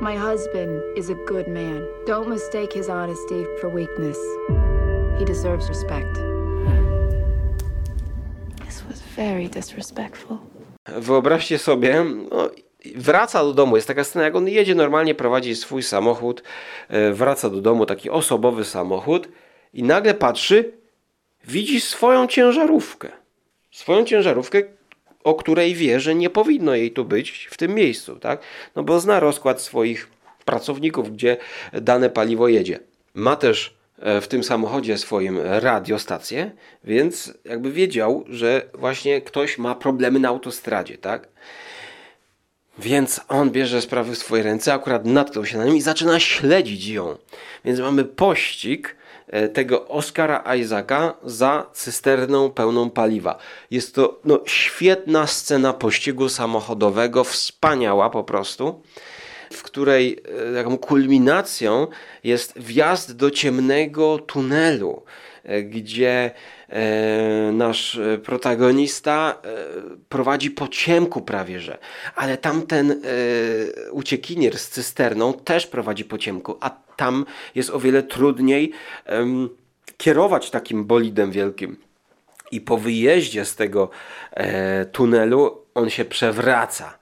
[0.00, 1.86] My husband is a good man.
[2.06, 4.18] Don't mistake his honesty for weakness.
[5.18, 6.14] He deserves respect.
[8.66, 10.38] This was very disrespectful.
[10.86, 12.50] Wyobraźcie sobie, no,
[12.96, 13.76] wraca do domu.
[13.76, 16.42] Jest taka scena, jak on jedzie normalnie, prowadzi swój samochód,
[16.88, 19.28] e, wraca do domu, taki osobowy samochód
[19.74, 20.72] i nagle patrzy,
[21.44, 23.08] widzi swoją ciężarówkę.
[23.70, 24.62] Swoją ciężarówkę,
[25.24, 28.40] o której wie, że nie powinno jej tu być w tym miejscu, tak?
[28.76, 30.08] No bo zna rozkład swoich
[30.44, 31.36] pracowników, gdzie
[31.72, 32.78] dane paliwo jedzie.
[33.14, 36.50] Ma też e, w tym samochodzie swoim radiostację,
[36.84, 41.28] więc jakby wiedział, że właśnie ktoś ma problemy na autostradzie, tak?
[42.80, 46.88] Więc on bierze sprawy w swoje ręce, akurat natknął się na nim i zaczyna śledzić
[46.88, 47.16] ją.
[47.64, 53.38] Więc mamy pościg e, tego Oscara Isaaca za cysterną pełną paliwa.
[53.70, 58.82] Jest to no, świetna scena pościgu samochodowego, wspaniała po prostu,
[59.52, 61.86] w której e, taką kulminacją
[62.24, 65.02] jest wjazd do ciemnego tunelu,
[65.44, 66.30] e, gdzie
[67.52, 69.48] nasz e, protagonista e,
[70.08, 71.78] prowadzi po ciemku prawie że,
[72.16, 73.02] ale tamten
[73.92, 78.72] uciekinier z cysterną też prowadzi po ciemku, a tam jest o wiele trudniej
[79.96, 81.76] kierować takim bolidem wielkim.
[82.52, 83.90] I po wyjeździe z tego
[84.92, 86.98] tunelu on się przewraca.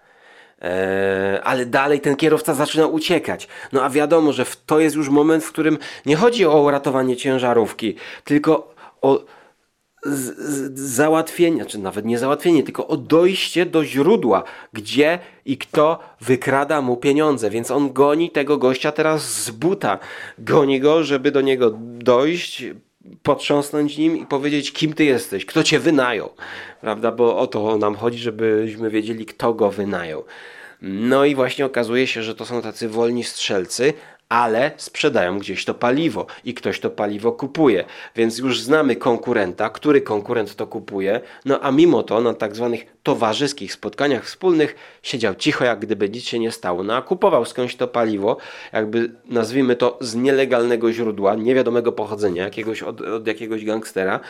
[1.42, 3.48] ale dalej ten kierowca zaczyna uciekać.
[3.72, 7.96] No a wiadomo, że to jest już moment, w którym nie chodzi o uratowanie ciężarówki,
[8.24, 9.24] tylko o
[10.74, 16.96] załatwienie, czy nawet nie załatwienie, tylko o dojście do źródła, gdzie i kto wykrada mu
[16.96, 17.50] pieniądze.
[17.50, 19.98] Więc on goni tego gościa teraz z buta.
[20.38, 22.64] Goni go, żeby do niego dojść,
[23.22, 26.30] potrząsnąć nim i powiedzieć, kim ty jesteś, kto cię wynajął.
[26.80, 27.12] Prawda?
[27.12, 30.24] Bo o to nam chodzi, żebyśmy wiedzieli, kto go wynajął.
[30.82, 33.92] No i właśnie okazuje się, że to są tacy wolni strzelcy,
[34.28, 37.84] ale sprzedają gdzieś to paliwo i ktoś to paliwo kupuje.
[38.16, 42.86] Więc już znamy konkurenta, który konkurent to kupuje, no a mimo to na tak zwanych
[43.02, 46.82] towarzyskich spotkaniach wspólnych siedział cicho, jak gdyby nic się nie stało.
[46.82, 48.36] No a kupował skądś to paliwo,
[48.72, 54.20] jakby nazwijmy to z nielegalnego źródła, niewiadomego pochodzenia, jakiegoś, od, od jakiegoś gangstera.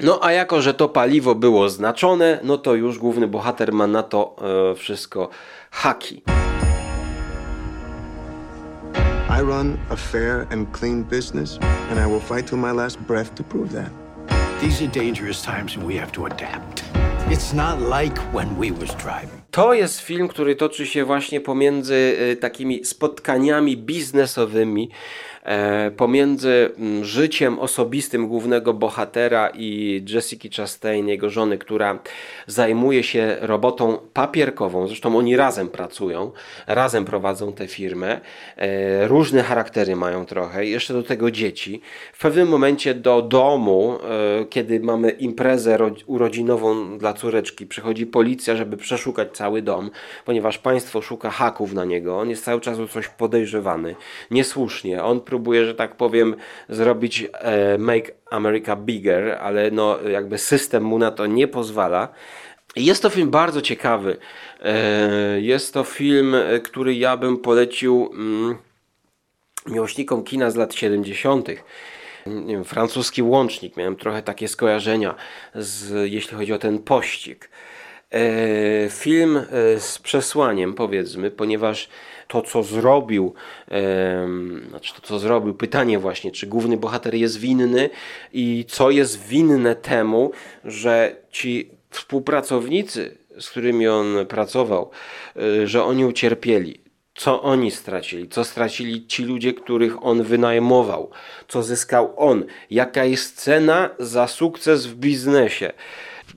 [0.00, 4.02] No a jako, że to paliwo było znaczone, no to już główny bohater ma na
[4.02, 4.36] to
[4.70, 5.28] e, wszystko
[5.70, 6.22] haki.
[9.32, 11.58] I run a fair and clean business,
[11.90, 13.90] and I will fight till my last breath to prove that.
[14.60, 16.84] These are dangerous times and we have to adapt.
[17.30, 19.42] It's not like when we was driving.
[19.50, 21.94] To jest film, który toczy się właśnie pomiędzy
[22.32, 25.31] y, takimi spotkaniami biznesowymi, e,
[25.96, 31.98] pomiędzy mm, życiem osobistym głównego bohatera i Jessica Chastain, jego żony, która
[32.46, 34.86] zajmuje się robotą papierkową.
[34.86, 36.32] Zresztą oni razem pracują,
[36.66, 38.20] razem prowadzą tę firmę.
[38.56, 40.66] E, różne charaktery mają trochę.
[40.66, 41.80] Jeszcze do tego dzieci.
[42.12, 43.98] W pewnym momencie do domu,
[44.40, 49.90] e, kiedy mamy imprezę urodzinową dla córeczki, przychodzi policja, żeby przeszukać cały dom,
[50.24, 52.18] ponieważ państwo szuka haków na niego.
[52.18, 53.94] On jest cały czas o coś podejrzewany.
[54.30, 55.04] Niesłusznie.
[55.04, 56.36] On próbuje, że tak powiem,
[56.68, 62.08] zrobić e, Make America Bigger, ale no jakby system mu na to nie pozwala.
[62.76, 64.16] Jest to film bardzo ciekawy.
[64.60, 68.56] E, jest to film, który ja bym polecił mm,
[69.66, 71.48] miłośnikom kina z lat 70.
[72.26, 75.14] Nie francuski łącznik, miałem trochę takie skojarzenia,
[75.54, 77.50] z, jeśli chodzi o ten pościg.
[78.10, 78.20] E,
[78.90, 79.42] film
[79.78, 81.88] z przesłaniem, powiedzmy, ponieważ
[82.32, 83.34] to, co zrobił,
[84.68, 87.90] znaczy to, co zrobił, pytanie właśnie, czy główny bohater jest winny
[88.32, 90.32] i co jest winne temu,
[90.64, 94.90] że ci współpracownicy z którymi on pracował,
[95.36, 96.80] y, że oni ucierpieli.
[97.14, 98.28] Co oni stracili?
[98.28, 101.10] Co stracili ci ludzie, których on wynajmował?
[101.48, 102.44] Co zyskał on?
[102.70, 105.72] Jaka jest cena za sukces w biznesie?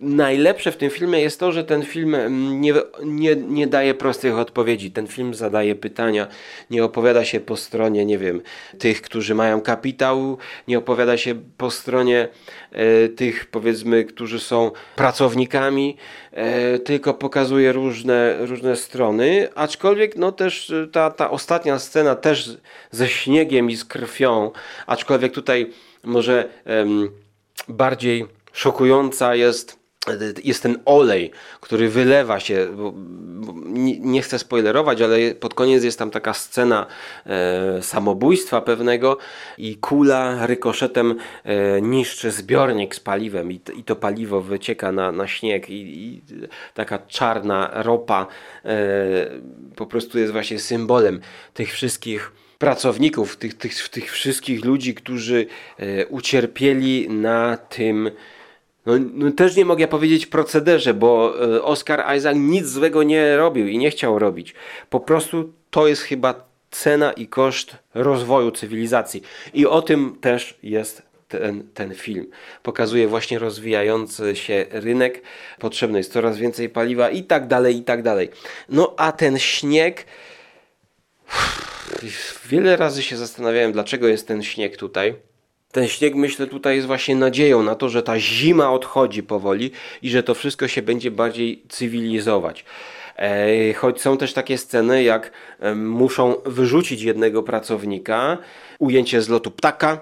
[0.02, 4.38] Najlepsze w tym filmie jest to, że ten film mm, nie, nie, nie daje prostych
[4.38, 4.92] odpowiedzi.
[4.92, 6.28] Ten film zadaje pytania,
[6.70, 8.42] nie opowiada się po stronie, nie wiem,
[8.80, 12.28] tych, którzy mają kapitał, nie opowiada się po stronie
[12.72, 15.98] e, tych, powiedzmy, którzy są pracownikami,
[16.32, 19.50] e, tylko pokazuje różne, różne strony.
[19.56, 22.58] Aczkolwiek, no też ta, ta ostatnia scena też
[22.92, 24.52] ze śniegiem i z krwią,
[24.88, 25.72] aczkolwiek tutaj
[26.04, 26.50] może
[27.68, 29.85] bardziej szokująca jest
[30.44, 32.68] jest ten olej, który wylewa się,
[33.66, 36.86] nie, nie, chcę spoilerować, ale pod koniec jest tam taka scena
[37.26, 39.18] e, samobójstwa pewnego
[39.58, 45.28] i kula rykoszetem e, niszczy zbiornik z paliwem i, i to paliwo wycieka na, na
[45.28, 46.22] śnieg i, i
[46.74, 48.28] taka czarna ropa
[48.66, 48.76] e,
[49.76, 51.20] po prostu jest właśnie symbolem
[51.54, 58.12] tych wszystkich pracowników, tych, tych, tych wszystkich ludzi, którzy e, ucierpieli na tym
[58.86, 63.68] no, no, też nie mogę powiedzieć procederze, bo e, Oscar Isaac nic złego nie robił
[63.68, 64.54] i nie chciał robić.
[64.90, 69.24] Po prostu to jest chyba cena i koszt rozwoju cywilizacji.
[69.54, 72.28] I o tym też jest ten, ten film.
[72.64, 75.22] Pokazuje właśnie rozwijający się rynek,
[75.60, 78.30] potrzebne jest coraz więcej paliwa i tak dalej, i tak dalej.
[78.70, 80.06] No a ten śnieg.
[82.46, 85.16] Wiele razy się zastanawiałem, dlaczego jest ten śnieg tutaj
[85.76, 90.10] ten śnieg, myślę, tutaj jest właśnie nadzieją na to, że ta zima odchodzi powoli i
[90.10, 92.66] że to wszystko się będzie bardziej cywilizować.
[93.76, 95.32] Choć są też takie sceny, jak
[95.76, 98.38] muszą wyrzucić jednego pracownika,
[98.80, 100.00] ujęcie z lotu ptaka,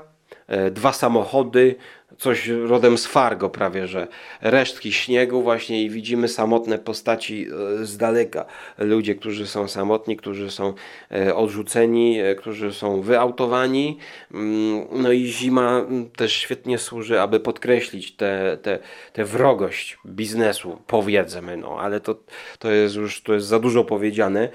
[0.47, 1.75] e, dwa samochody,
[2.17, 4.07] coś rodem z Fargo prawie, że
[4.41, 7.47] resztki śniegu właśnie i widzimy samotne postaci
[7.81, 8.45] e, z daleka.
[8.77, 10.73] Ludzie, którzy są samotni, którzy są
[11.11, 13.97] e, odrzuceni, e, którzy są wyautowani.
[14.33, 18.79] Mm, no i zima mm, też świetnie służy, aby podkreślić tę te, te,
[19.13, 22.15] te wrogość biznesu, powiedzmy, no ale to,
[22.59, 24.49] to jest już to jest za dużo powiedziane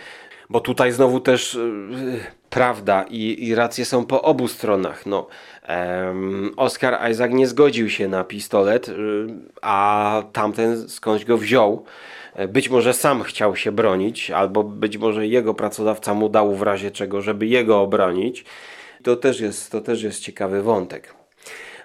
[0.50, 1.58] bo tutaj znowu też
[2.50, 5.06] prawda i, i racje są po obu stronach.
[5.06, 5.26] No,
[6.56, 8.94] Oscar Isaac nie zgodził się na pistolet, yy,
[9.62, 11.84] a tamten skądś go wziął.
[12.34, 16.62] E, być może sam chciał się bronić, albo być może jego pracodawca mu dał w
[16.62, 18.44] razie czego, żeby jego obronić.
[19.02, 21.14] To też jest, to też jest ciekawy wątek.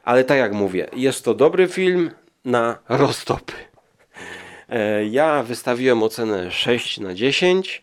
[0.04, 2.12] Ale tak jak mówię, jest to dobry film
[2.46, 3.54] na roztopy.
[4.70, 7.82] E, ja wystawiłem ocenę 6 na 10.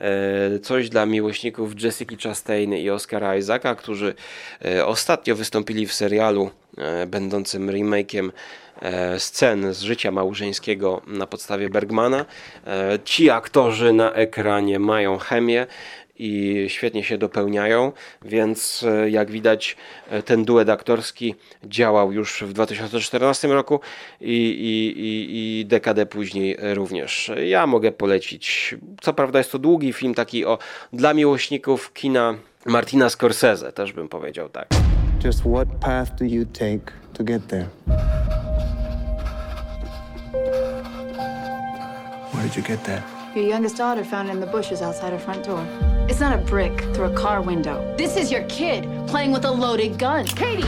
[0.00, 4.14] E, coś dla miłośników Jessica Chastain i Oscara Isaaca, którzy
[4.64, 8.32] e, ostatnio wystąpili w serialu e, będącym remakiem
[9.18, 12.26] scen z życia małżeńskiego na podstawie Bergmana.
[13.04, 15.66] Ci aktorzy na ekranie mają chemię
[16.20, 17.92] i świetnie się dopełniają,
[18.24, 19.76] więc e, jak widać
[20.10, 23.80] e, ten duet aktorski działał już w 2014 roku
[24.20, 27.32] i, i, i, i dekadę później również.
[27.46, 30.58] Ja mogę polecić, co prawda jest to długi film taki o
[30.92, 32.34] dla miłośników kina
[32.66, 34.68] Martina Scorsese, też bym powiedział tak.
[35.24, 37.66] Just what path do you take to get there?
[42.32, 43.02] Where did you get that?
[43.36, 45.89] Your youngest daughter found it in the bushes outside her front door.
[46.10, 47.76] It's not a brick through a car window.
[47.96, 50.26] This is your kid playing with a loaded gun.
[50.26, 50.66] Katie!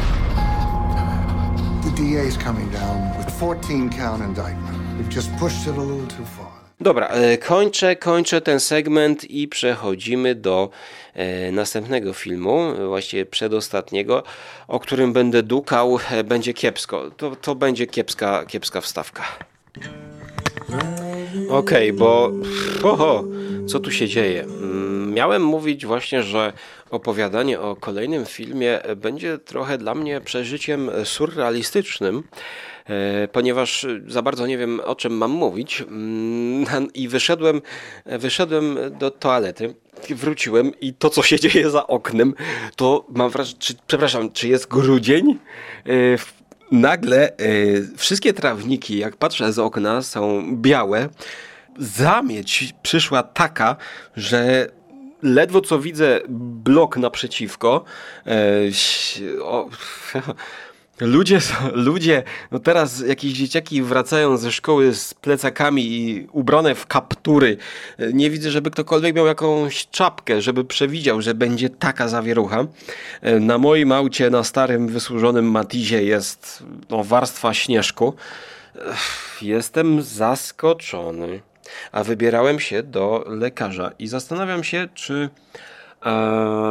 [1.83, 4.79] The DA's coming down with 14 count indictment.
[4.97, 6.53] We've just pushed it a little too far.
[6.81, 10.71] Dobra, e, kończę, kończę ten segment i przechodzimy do
[11.15, 14.23] e, następnego filmu, właściwie przedostatniego,
[14.69, 17.11] o którym będę dukał, e, będzie kiepsko.
[17.11, 19.23] To, to będzie kiepska, kiepska wstawka.
[21.49, 22.33] Okej, okay, bo
[22.83, 23.25] oho,
[23.67, 24.43] co tu się dzieje?
[24.43, 26.53] Mm, miałem mówić właśnie, że
[26.91, 32.23] opowiadanie o kolejnym filmie będzie trochę dla mnie przeżyciem surrealistycznym,
[32.87, 37.63] e, ponieważ za bardzo nie wiem o czym mam mówić mm, i wyszedłem,
[38.07, 39.75] wyszedłem do toalety
[40.11, 42.35] wróciłem i to, co się dzieje za oknem,
[42.77, 45.39] to mam wrażenie, czy, przepraszam, czy jest grudzień?
[46.73, 51.09] Nagle y, wszystkie trawniki, jak patrzę z okna, są białe.
[51.79, 53.77] Zamieć przyszła taka,
[54.17, 54.69] że
[55.23, 57.85] ledwo co widzę blok naprzeciwko.
[58.27, 59.69] Y, o,
[61.01, 61.39] Ludzie,
[61.89, 67.57] ludzie, no teraz jakieś dzieciaki wracają ze szkoły z plecakami i ubrane w kaptury.
[68.13, 72.67] Nie widzę, żeby ktokolwiek miał jakąś czapkę, żeby przewidział, że będzie taka zawierucha.
[73.41, 78.15] Na moim aucie, na starym, wysłużonym Matizie jest no, warstwa śnieżku.
[79.43, 81.41] Jestem zaskoczony.
[81.93, 85.72] A wybierałem się do lekarza i zastanawiam się, czy e,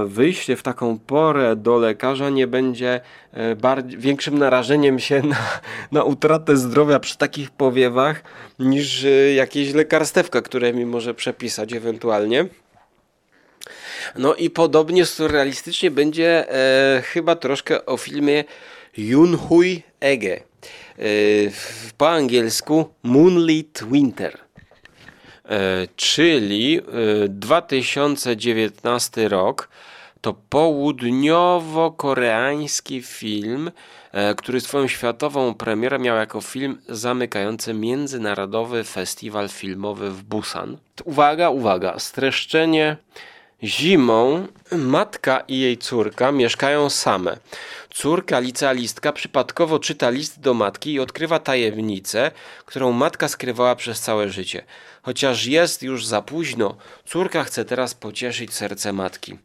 [0.06, 3.02] wyjście w taką porę do lekarza nie będzie
[3.34, 5.60] e, bardziej, większym narażeniem się na,
[5.92, 8.24] na utratę zdrowia przy takich powiewach
[8.60, 12.46] niż e, jakieś lekarstewka, które mi może przepisać ewentualnie.
[14.16, 18.44] No i podobnie surrealistycznie będzie e, chyba troszkę o filmie
[18.98, 20.36] Yunhui Ege.
[20.36, 21.04] E,
[21.98, 24.38] po angielsku Moonlit Winter.
[25.52, 26.82] E, czyli e,
[27.28, 29.70] 2019 rok
[30.22, 33.72] to południowo-koreański film,
[34.12, 40.78] e, który swoją światową premierę miał jako film zamykający Międzynarodowy Festiwal Filmowy w Busan.
[41.06, 42.98] Uwaga, uwaga, streszczenie
[43.64, 47.38] Zimą matka i jej córka mieszkają same.
[47.90, 52.32] Córka, licealistka, przypadkowo czyta list do matki i odkrywa tajemnicę,
[52.66, 54.64] którą matka skrywała przez całe życie.
[55.02, 59.38] Chociaż jest już za późno, córka chce teraz pocieszyć serce matki.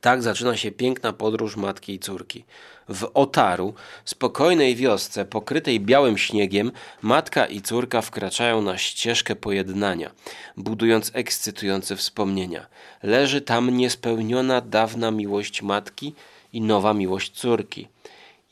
[0.00, 2.44] Tak zaczyna się piękna podróż matki i córki.
[2.88, 3.74] W Otaru,
[4.04, 6.72] spokojnej wiosce pokrytej białym śniegiem,
[7.02, 10.10] matka i córka wkraczają na ścieżkę pojednania,
[10.56, 12.66] budując ekscytujące wspomnienia.
[13.02, 16.14] Leży tam niespełniona dawna miłość matki
[16.52, 17.88] i nowa miłość córki.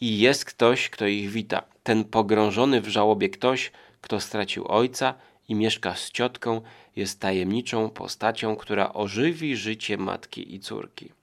[0.00, 1.62] I jest ktoś, kto ich wita.
[1.82, 5.14] Ten pogrążony w żałobie ktoś, kto stracił ojca
[5.48, 6.60] i mieszka z ciotką,
[6.96, 11.19] jest tajemniczą postacią, która ożywi życie matki i córki.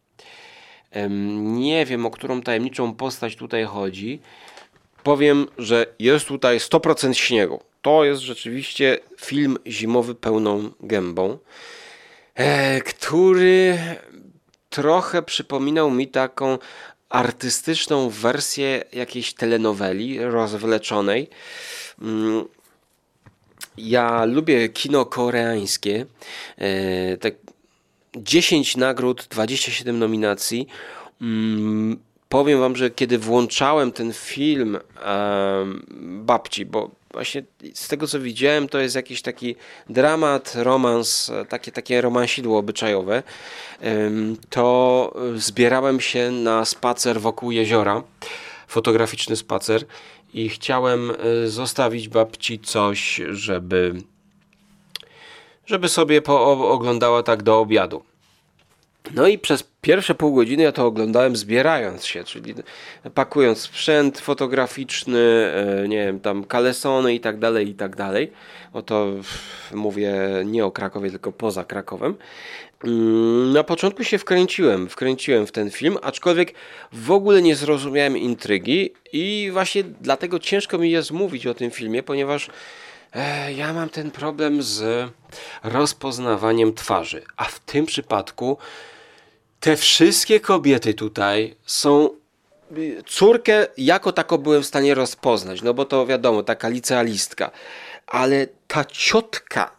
[1.39, 4.19] Nie wiem, o którą tajemniczą postać tutaj chodzi.
[5.03, 7.59] Powiem, że jest tutaj 100% śniegu.
[7.81, 11.37] To jest rzeczywiście film zimowy pełną gębą,
[12.35, 13.77] e, który
[14.69, 16.57] trochę przypominał mi taką
[17.09, 21.29] artystyczną wersję jakiejś telenoweli rozwleczonej.
[22.01, 22.45] Mm,
[23.77, 26.05] ja lubię kino koreańskie.
[26.57, 27.33] E, tak
[28.17, 30.67] 10 nagród, 27 nominacji.
[31.21, 31.97] Mm,
[32.29, 34.77] powiem wam, że kiedy włączałem ten film
[35.99, 37.43] babci, bo właśnie
[37.73, 39.55] z tego co widziałem, to jest jakiś taki
[39.89, 43.23] dramat, romans, takie, takie romansidło obyczajowe,
[44.49, 48.03] to zbierałem się na spacer wokół jeziora,
[48.67, 49.85] fotograficzny spacer
[50.33, 53.95] i chciałem e, zostawić babci coś, żeby
[55.67, 58.03] żeby sobie oglądała tak do obiadu.
[59.15, 62.53] No i przez pierwsze pół godziny ja to oglądałem zbierając się, czyli
[63.13, 68.31] pakując sprzęt fotograficzny, e, nie wiem, tam kalesony i tak dalej, i tak dalej.
[68.73, 69.07] Oto
[69.73, 70.13] mówię
[70.45, 72.15] nie o Krakowie, tylko poza Krakowem.
[72.83, 76.53] Mm, na początku się wkręciłem, wkręciłem w ten film, aczkolwiek
[76.91, 82.03] w ogóle nie zrozumiałem intrygi i właśnie dlatego ciężko mi jest mówić o tym filmie,
[82.03, 82.49] ponieważ
[83.55, 85.09] ja mam ten problem z
[85.63, 88.57] rozpoznawaniem twarzy, a w tym przypadku
[89.59, 92.09] te wszystkie kobiety tutaj są
[93.05, 97.51] córkę jako tako byłem w stanie rozpoznać, no bo to wiadomo, taka licealistka,
[98.07, 99.76] ale ta ciotka,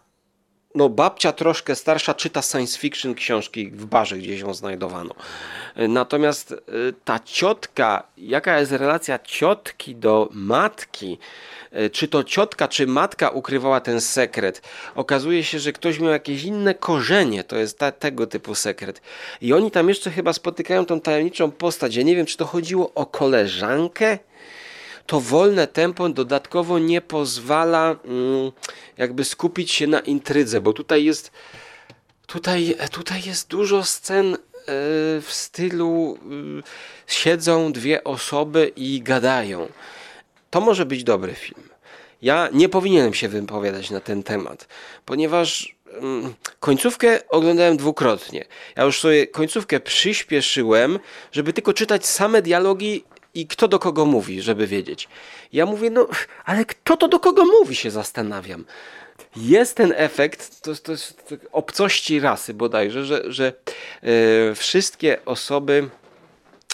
[0.78, 5.14] no babcia troszkę starsza czyta science fiction książki w barze gdzieś ją znajdowano.
[5.76, 6.56] Natomiast y,
[7.04, 11.18] ta ciotka, jaka jest relacja ciotki do matki,
[11.70, 14.62] E, czy to ciotka, czy matka ukrywała ten sekret.
[14.94, 19.02] Okazuje się, że ktoś miał jakieś inne korzenie, to jest ta, tego typu sekret.
[19.40, 21.96] I oni tam jeszcze chyba spotykają tą tajemniczą postać.
[21.96, 24.18] Ja nie wiem, czy to chodziło o koleżankę,
[25.08, 28.52] to wolne tempo dodatkowo nie pozwala mm,
[28.96, 31.32] jakby skupić się na intrydze, bo tutaj jest
[32.26, 34.38] tutaj, tutaj jest dużo scen e,
[35.20, 36.18] w stylu
[36.58, 39.68] y, siedzą dwie osoby i gadają
[40.50, 41.68] to może być dobry film.
[42.22, 44.68] Ja nie powinienem się wypowiadać na ten temat,
[45.04, 48.44] ponieważ mm, końcówkę oglądałem dwukrotnie.
[48.76, 50.98] Ja już sobie końcówkę przyspieszyłem,
[51.32, 53.04] żeby tylko czytać same dialogi
[53.40, 55.08] i kto do kogo mówi, żeby wiedzieć.
[55.52, 56.06] Ja mówię, no,
[56.44, 58.64] ale kto to do kogo mówi, się zastanawiam.
[59.36, 63.52] Jest ten efekt, to, to jest obcości rasy bodajże, że, że
[64.02, 65.88] yy, wszystkie osoby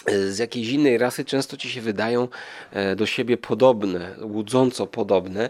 [0.07, 2.27] z jakiejś innej rasy często ci się wydają
[2.71, 5.49] e, do siebie podobne, łudząco podobne,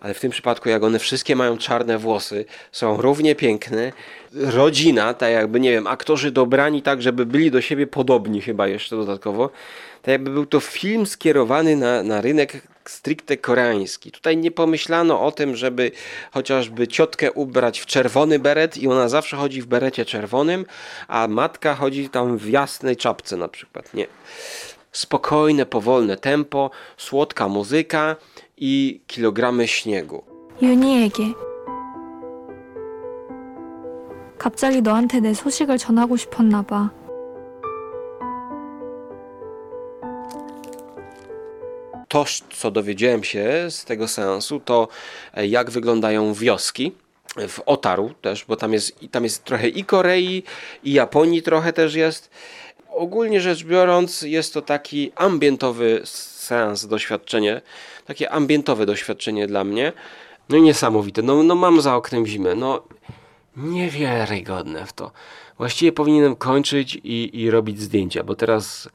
[0.00, 3.92] ale w tym przypadku, jak one wszystkie mają czarne włosy, są równie piękne,
[4.32, 8.96] rodzina, tak jakby, nie wiem, aktorzy dobrani tak, żeby byli do siebie podobni chyba jeszcze
[8.96, 9.50] dodatkowo,
[10.02, 14.12] tak jakby był to film skierowany na, na rynek stricte koreański.
[14.12, 15.90] Tutaj nie pomyślano o tym, żeby
[16.32, 20.66] chociażby ciotkę ubrać w czerwony beret i ona zawsze chodzi w berecie czerwonym,
[21.08, 23.94] a matka chodzi tam w jasnej czapce na przykład.
[23.94, 24.06] Nie.
[24.92, 28.16] Spokojne, powolne tempo, słodka muzyka
[28.59, 30.23] i kilogramy śniegu.
[30.61, 31.33] 윤희에게
[34.37, 36.91] 갑자기 너한테 내 소식을 전하고 싶었나 봐.
[42.07, 44.87] To, co dowiedziałem się z tego seansu, to
[45.33, 46.91] e, jak wyglądają wioski
[47.47, 50.43] w Otaru też, bo tam jest, tam jest trochę i Korei,
[50.83, 52.29] i Japonii trochę też jest.
[52.92, 57.60] Ogólnie rzecz biorąc, jest to taki ambientowy seans, doświadczenie,
[58.06, 59.92] takie ambientowe doświadczenie dla mnie.
[60.48, 61.22] No i niesamowite.
[61.22, 62.54] No, no mam za oknem zimę.
[62.54, 62.82] No
[63.56, 65.12] niewiarygodne w to.
[65.58, 68.88] Właściwie powinienem kończyć i, i robić zdjęcia, bo teraz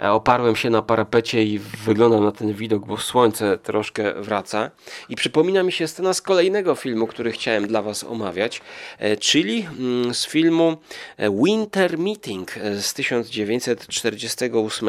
[0.00, 4.70] oparłem się na parapecie i wyglądam na ten widok, bo słońce troszkę wraca.
[5.08, 8.62] I przypomina mi się scena z kolejnego filmu, który chciałem dla Was omawiać,
[8.98, 10.76] e, czyli mm, z filmu
[11.16, 14.88] e, Winter Meeting z 1948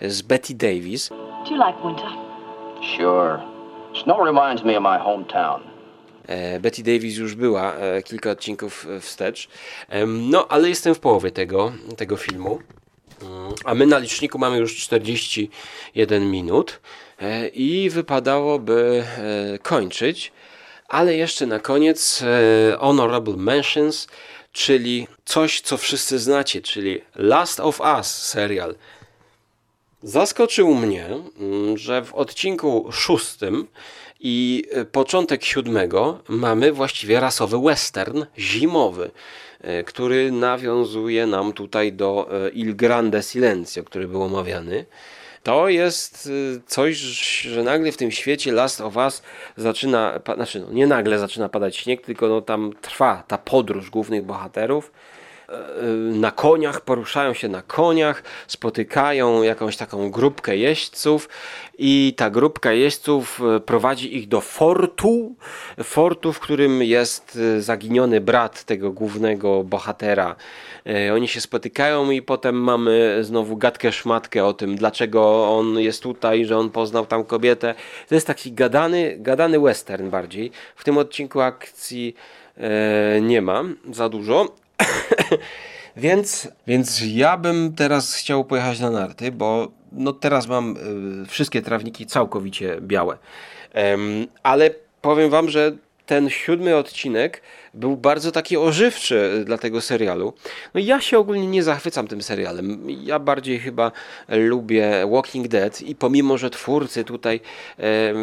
[0.00, 1.08] z Betty Davis.
[1.08, 2.08] Do you like winter?
[2.96, 3.38] Sure.
[4.02, 5.78] Snow reminds me of my hometown.
[6.28, 9.48] E, Betty Davis już była e, kilka odcinków e, wstecz.
[10.06, 12.58] No, ale jestem w połowie tego, tego filmu.
[13.64, 16.80] A my na liczniku mamy już 41 minut
[17.52, 19.04] i wypadałoby
[19.62, 20.32] kończyć.
[20.88, 22.24] Ale jeszcze na koniec
[22.78, 24.06] Honorable Mentions,
[24.52, 28.74] czyli coś, co wszyscy znacie, czyli Last of Us serial.
[30.02, 33.68] Zaskoczył mnie, mm, że w odcinku szóstym
[34.20, 39.10] i e, początek siódmego mamy właściwie rasowy western zimowy, e,
[39.86, 44.86] który nawiązuje nam tutaj do e, Il Grande Silencio, który był omawiany.
[45.42, 46.28] To jest
[46.66, 49.22] coś, że nagle w tym świecie Last of Us
[49.56, 54.24] zaczyna, znaczy no, nie nagle zaczyna padać śnieg, tylko no, tam trwa ta podróż głównych
[54.24, 54.92] bohaterów
[56.12, 61.28] na koniach, poruszają się na koniach, spotykają jakąś taką grupkę jeźdźców
[61.78, 65.34] i ta grupka jeźdźców e, prowadzi ich do fortu,
[65.84, 70.36] fortu, w którym jest e, zaginiony brat tego głównego bohatera.
[70.86, 76.02] E, oni się spotykają i potem mamy znowu gadkę szmatkę o tym, dlaczego on jest
[76.02, 77.74] tutaj, że on poznał tam kobietę.
[78.08, 80.50] To jest taki gadany, gadany western bardziej.
[80.76, 82.14] W tym odcinku akcji
[83.20, 84.54] nie ma za dużo,
[85.96, 90.76] więc, więc ja bym teraz chciał pojechać na narty, bo no teraz mam
[91.22, 93.18] y, wszystkie trawniki całkowicie białe.
[94.42, 94.70] ale
[95.00, 95.72] powiem wam, że
[96.08, 97.42] ten siódmy odcinek
[97.74, 100.32] był bardzo taki ożywczy dla tego serialu.
[100.74, 102.86] No ja się ogólnie nie zachwycam tym serialem.
[102.88, 103.92] Ja bardziej chyba
[104.28, 107.40] lubię Walking Dead i pomimo, że twórcy tutaj
[107.78, 108.14] e,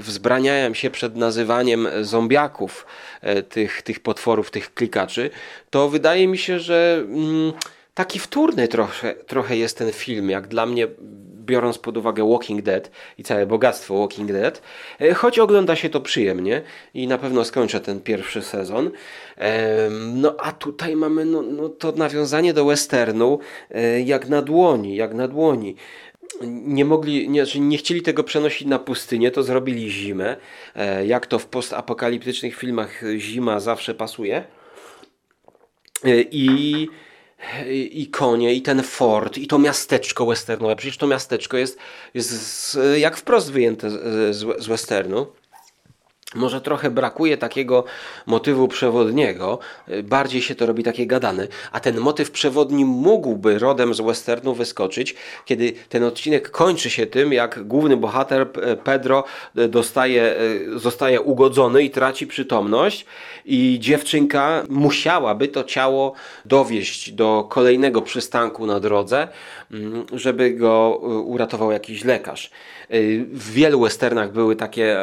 [0.00, 2.86] wzbraniają się przed nazywaniem zombiaków
[3.20, 5.30] e, tych, tych potworów, tych klikaczy,
[5.70, 7.52] to wydaje mi się, że mm,
[7.94, 10.88] taki wtórny trochę, trochę jest ten film, jak dla mnie
[11.44, 14.62] biorąc pod uwagę Walking Dead i całe bogactwo Walking Dead,
[15.00, 16.62] e, choć ogląda się to przyjemnie
[16.94, 18.90] i na pewno skończę ten pierwszy sezon.
[20.14, 23.38] No a tutaj mamy no, no to nawiązanie do westernu
[23.70, 25.76] e, jak na dłoni, jak na dłoni
[26.42, 30.36] nie mogli, nie, znaczy nie chcieli tego przenosić na pustynię, to zrobili zimę.
[30.74, 34.44] E, jak to w postapokaliptycznych filmach zima zawsze pasuje.
[36.30, 36.88] I
[37.90, 40.76] i konie, i ten fort, i to miasteczko westernowe.
[40.76, 41.78] Przecież to miasteczko jest,
[42.14, 45.26] jest z, jak wprost wyjęte z, z westernu.
[46.34, 47.84] Może trochę brakuje takiego
[48.26, 49.58] motywu przewodniego,
[50.02, 55.14] bardziej się to robi takie gadane, a ten motyw przewodni mógłby rodem z westernu wyskoczyć,
[55.44, 58.48] kiedy ten odcinek kończy się tym, jak główny bohater
[58.84, 59.24] Pedro
[59.68, 60.34] dostaje,
[60.76, 63.06] zostaje ugodzony i traci przytomność
[63.44, 66.12] i dziewczynka musiałaby to ciało
[66.44, 69.28] dowieść do kolejnego przystanku na drodze,
[69.70, 72.50] mm, żeby go uratował jakiś lekarz.
[73.32, 74.96] W wielu westernach były takie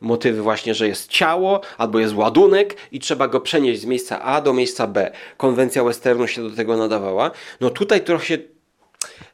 [0.00, 4.40] motywy właśnie, że jest ciało albo jest ładunek i trzeba go przenieść z miejsca A
[4.40, 5.12] do miejsca B.
[5.36, 7.30] Konwencja westernu się do tego nadawała.
[7.60, 8.38] No tutaj trochę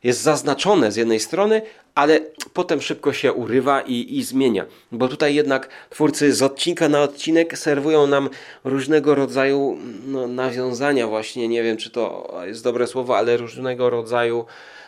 [0.02, 1.62] jest zaznaczone z jednej strony,
[1.94, 2.20] ale
[2.52, 4.66] potem szybko się urywa i, i zmienia.
[4.92, 8.30] Bo tutaj jednak twórcy z odcinka na odcinek serwują nam
[8.64, 14.44] różnego rodzaju no, nawiązania właśnie, nie wiem czy to jest dobre słowo, ale różnego rodzaju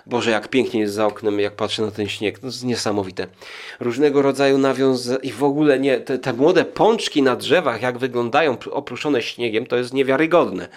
[0.06, 2.38] Boże, jak pięknie jest za oknem, jak patrzę na ten śnieg.
[2.38, 3.26] To jest niesamowite.
[3.80, 8.56] Różnego rodzaju nawiązania i w ogóle nie, te, te młode pączki na drzewach, jak wyglądają
[8.70, 10.68] opruszone śniegiem, to jest niewiarygodne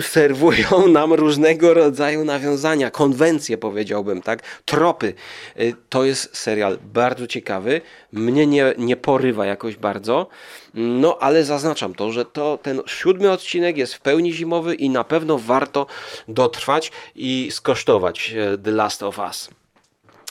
[0.00, 4.42] serwują nam różnego rodzaju nawiązania, konwencje powiedziałbym, tak?
[4.64, 5.14] Tropy.
[5.60, 7.80] Y, to jest serial bardzo ciekawy.
[8.12, 10.26] Mnie nie, nie porywa jakoś bardzo.
[10.74, 15.04] No, ale zaznaczam to, że to ten siódmy odcinek jest w pełni zimowy i na
[15.04, 15.86] pewno warto
[16.28, 19.50] dotrwać i skosztować e, The Last of Us.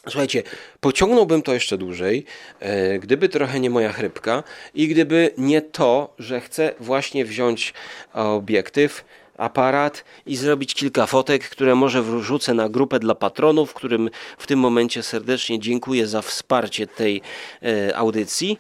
[0.10, 0.44] Słuchajcie,
[0.80, 2.26] pociągnąłbym to jeszcze dłużej,
[2.60, 4.44] e, gdyby trochę nie moja chrypka
[4.76, 7.74] i gdyby nie to, że chcę właśnie wziąć
[8.14, 9.06] obiektyw,
[9.38, 14.60] aparat i zrobić kilka fotek, które może wrzucę na grupę dla patronów, którym w tym
[14.60, 17.22] momencie serdecznie dziękuję za wsparcie tej
[17.64, 18.60] e, audycji.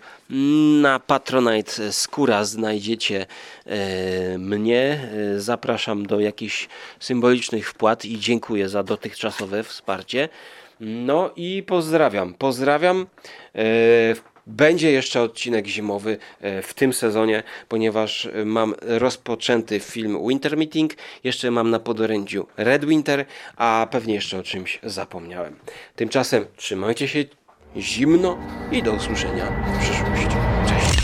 [0.82, 3.26] Na Patronite Skóra znajdziecie
[3.65, 5.09] e, mnie.
[5.36, 6.67] E, zapraszam do jakichś
[6.99, 10.30] symbolicznych wpłat i dziękuję za dotychczasowe wsparcie.
[10.80, 12.34] No i pozdrawiam.
[12.34, 13.07] Pozdrawiam.
[13.55, 20.57] E, Będzie jeszcze odcinek zimowy e, w tym sezonie, ponieważ e, mam rozpoczęty film Winter
[20.57, 23.25] Meeting, jeszcze mam na podorędziu Red Winter,
[23.57, 25.55] a pewnie jeszcze o czymś zapomniałem.
[25.95, 27.25] Tymczasem trzymajcie się
[27.77, 28.37] zimno
[28.71, 30.37] i do usłyszenia w przyszłości.
[30.67, 31.03] Cześć!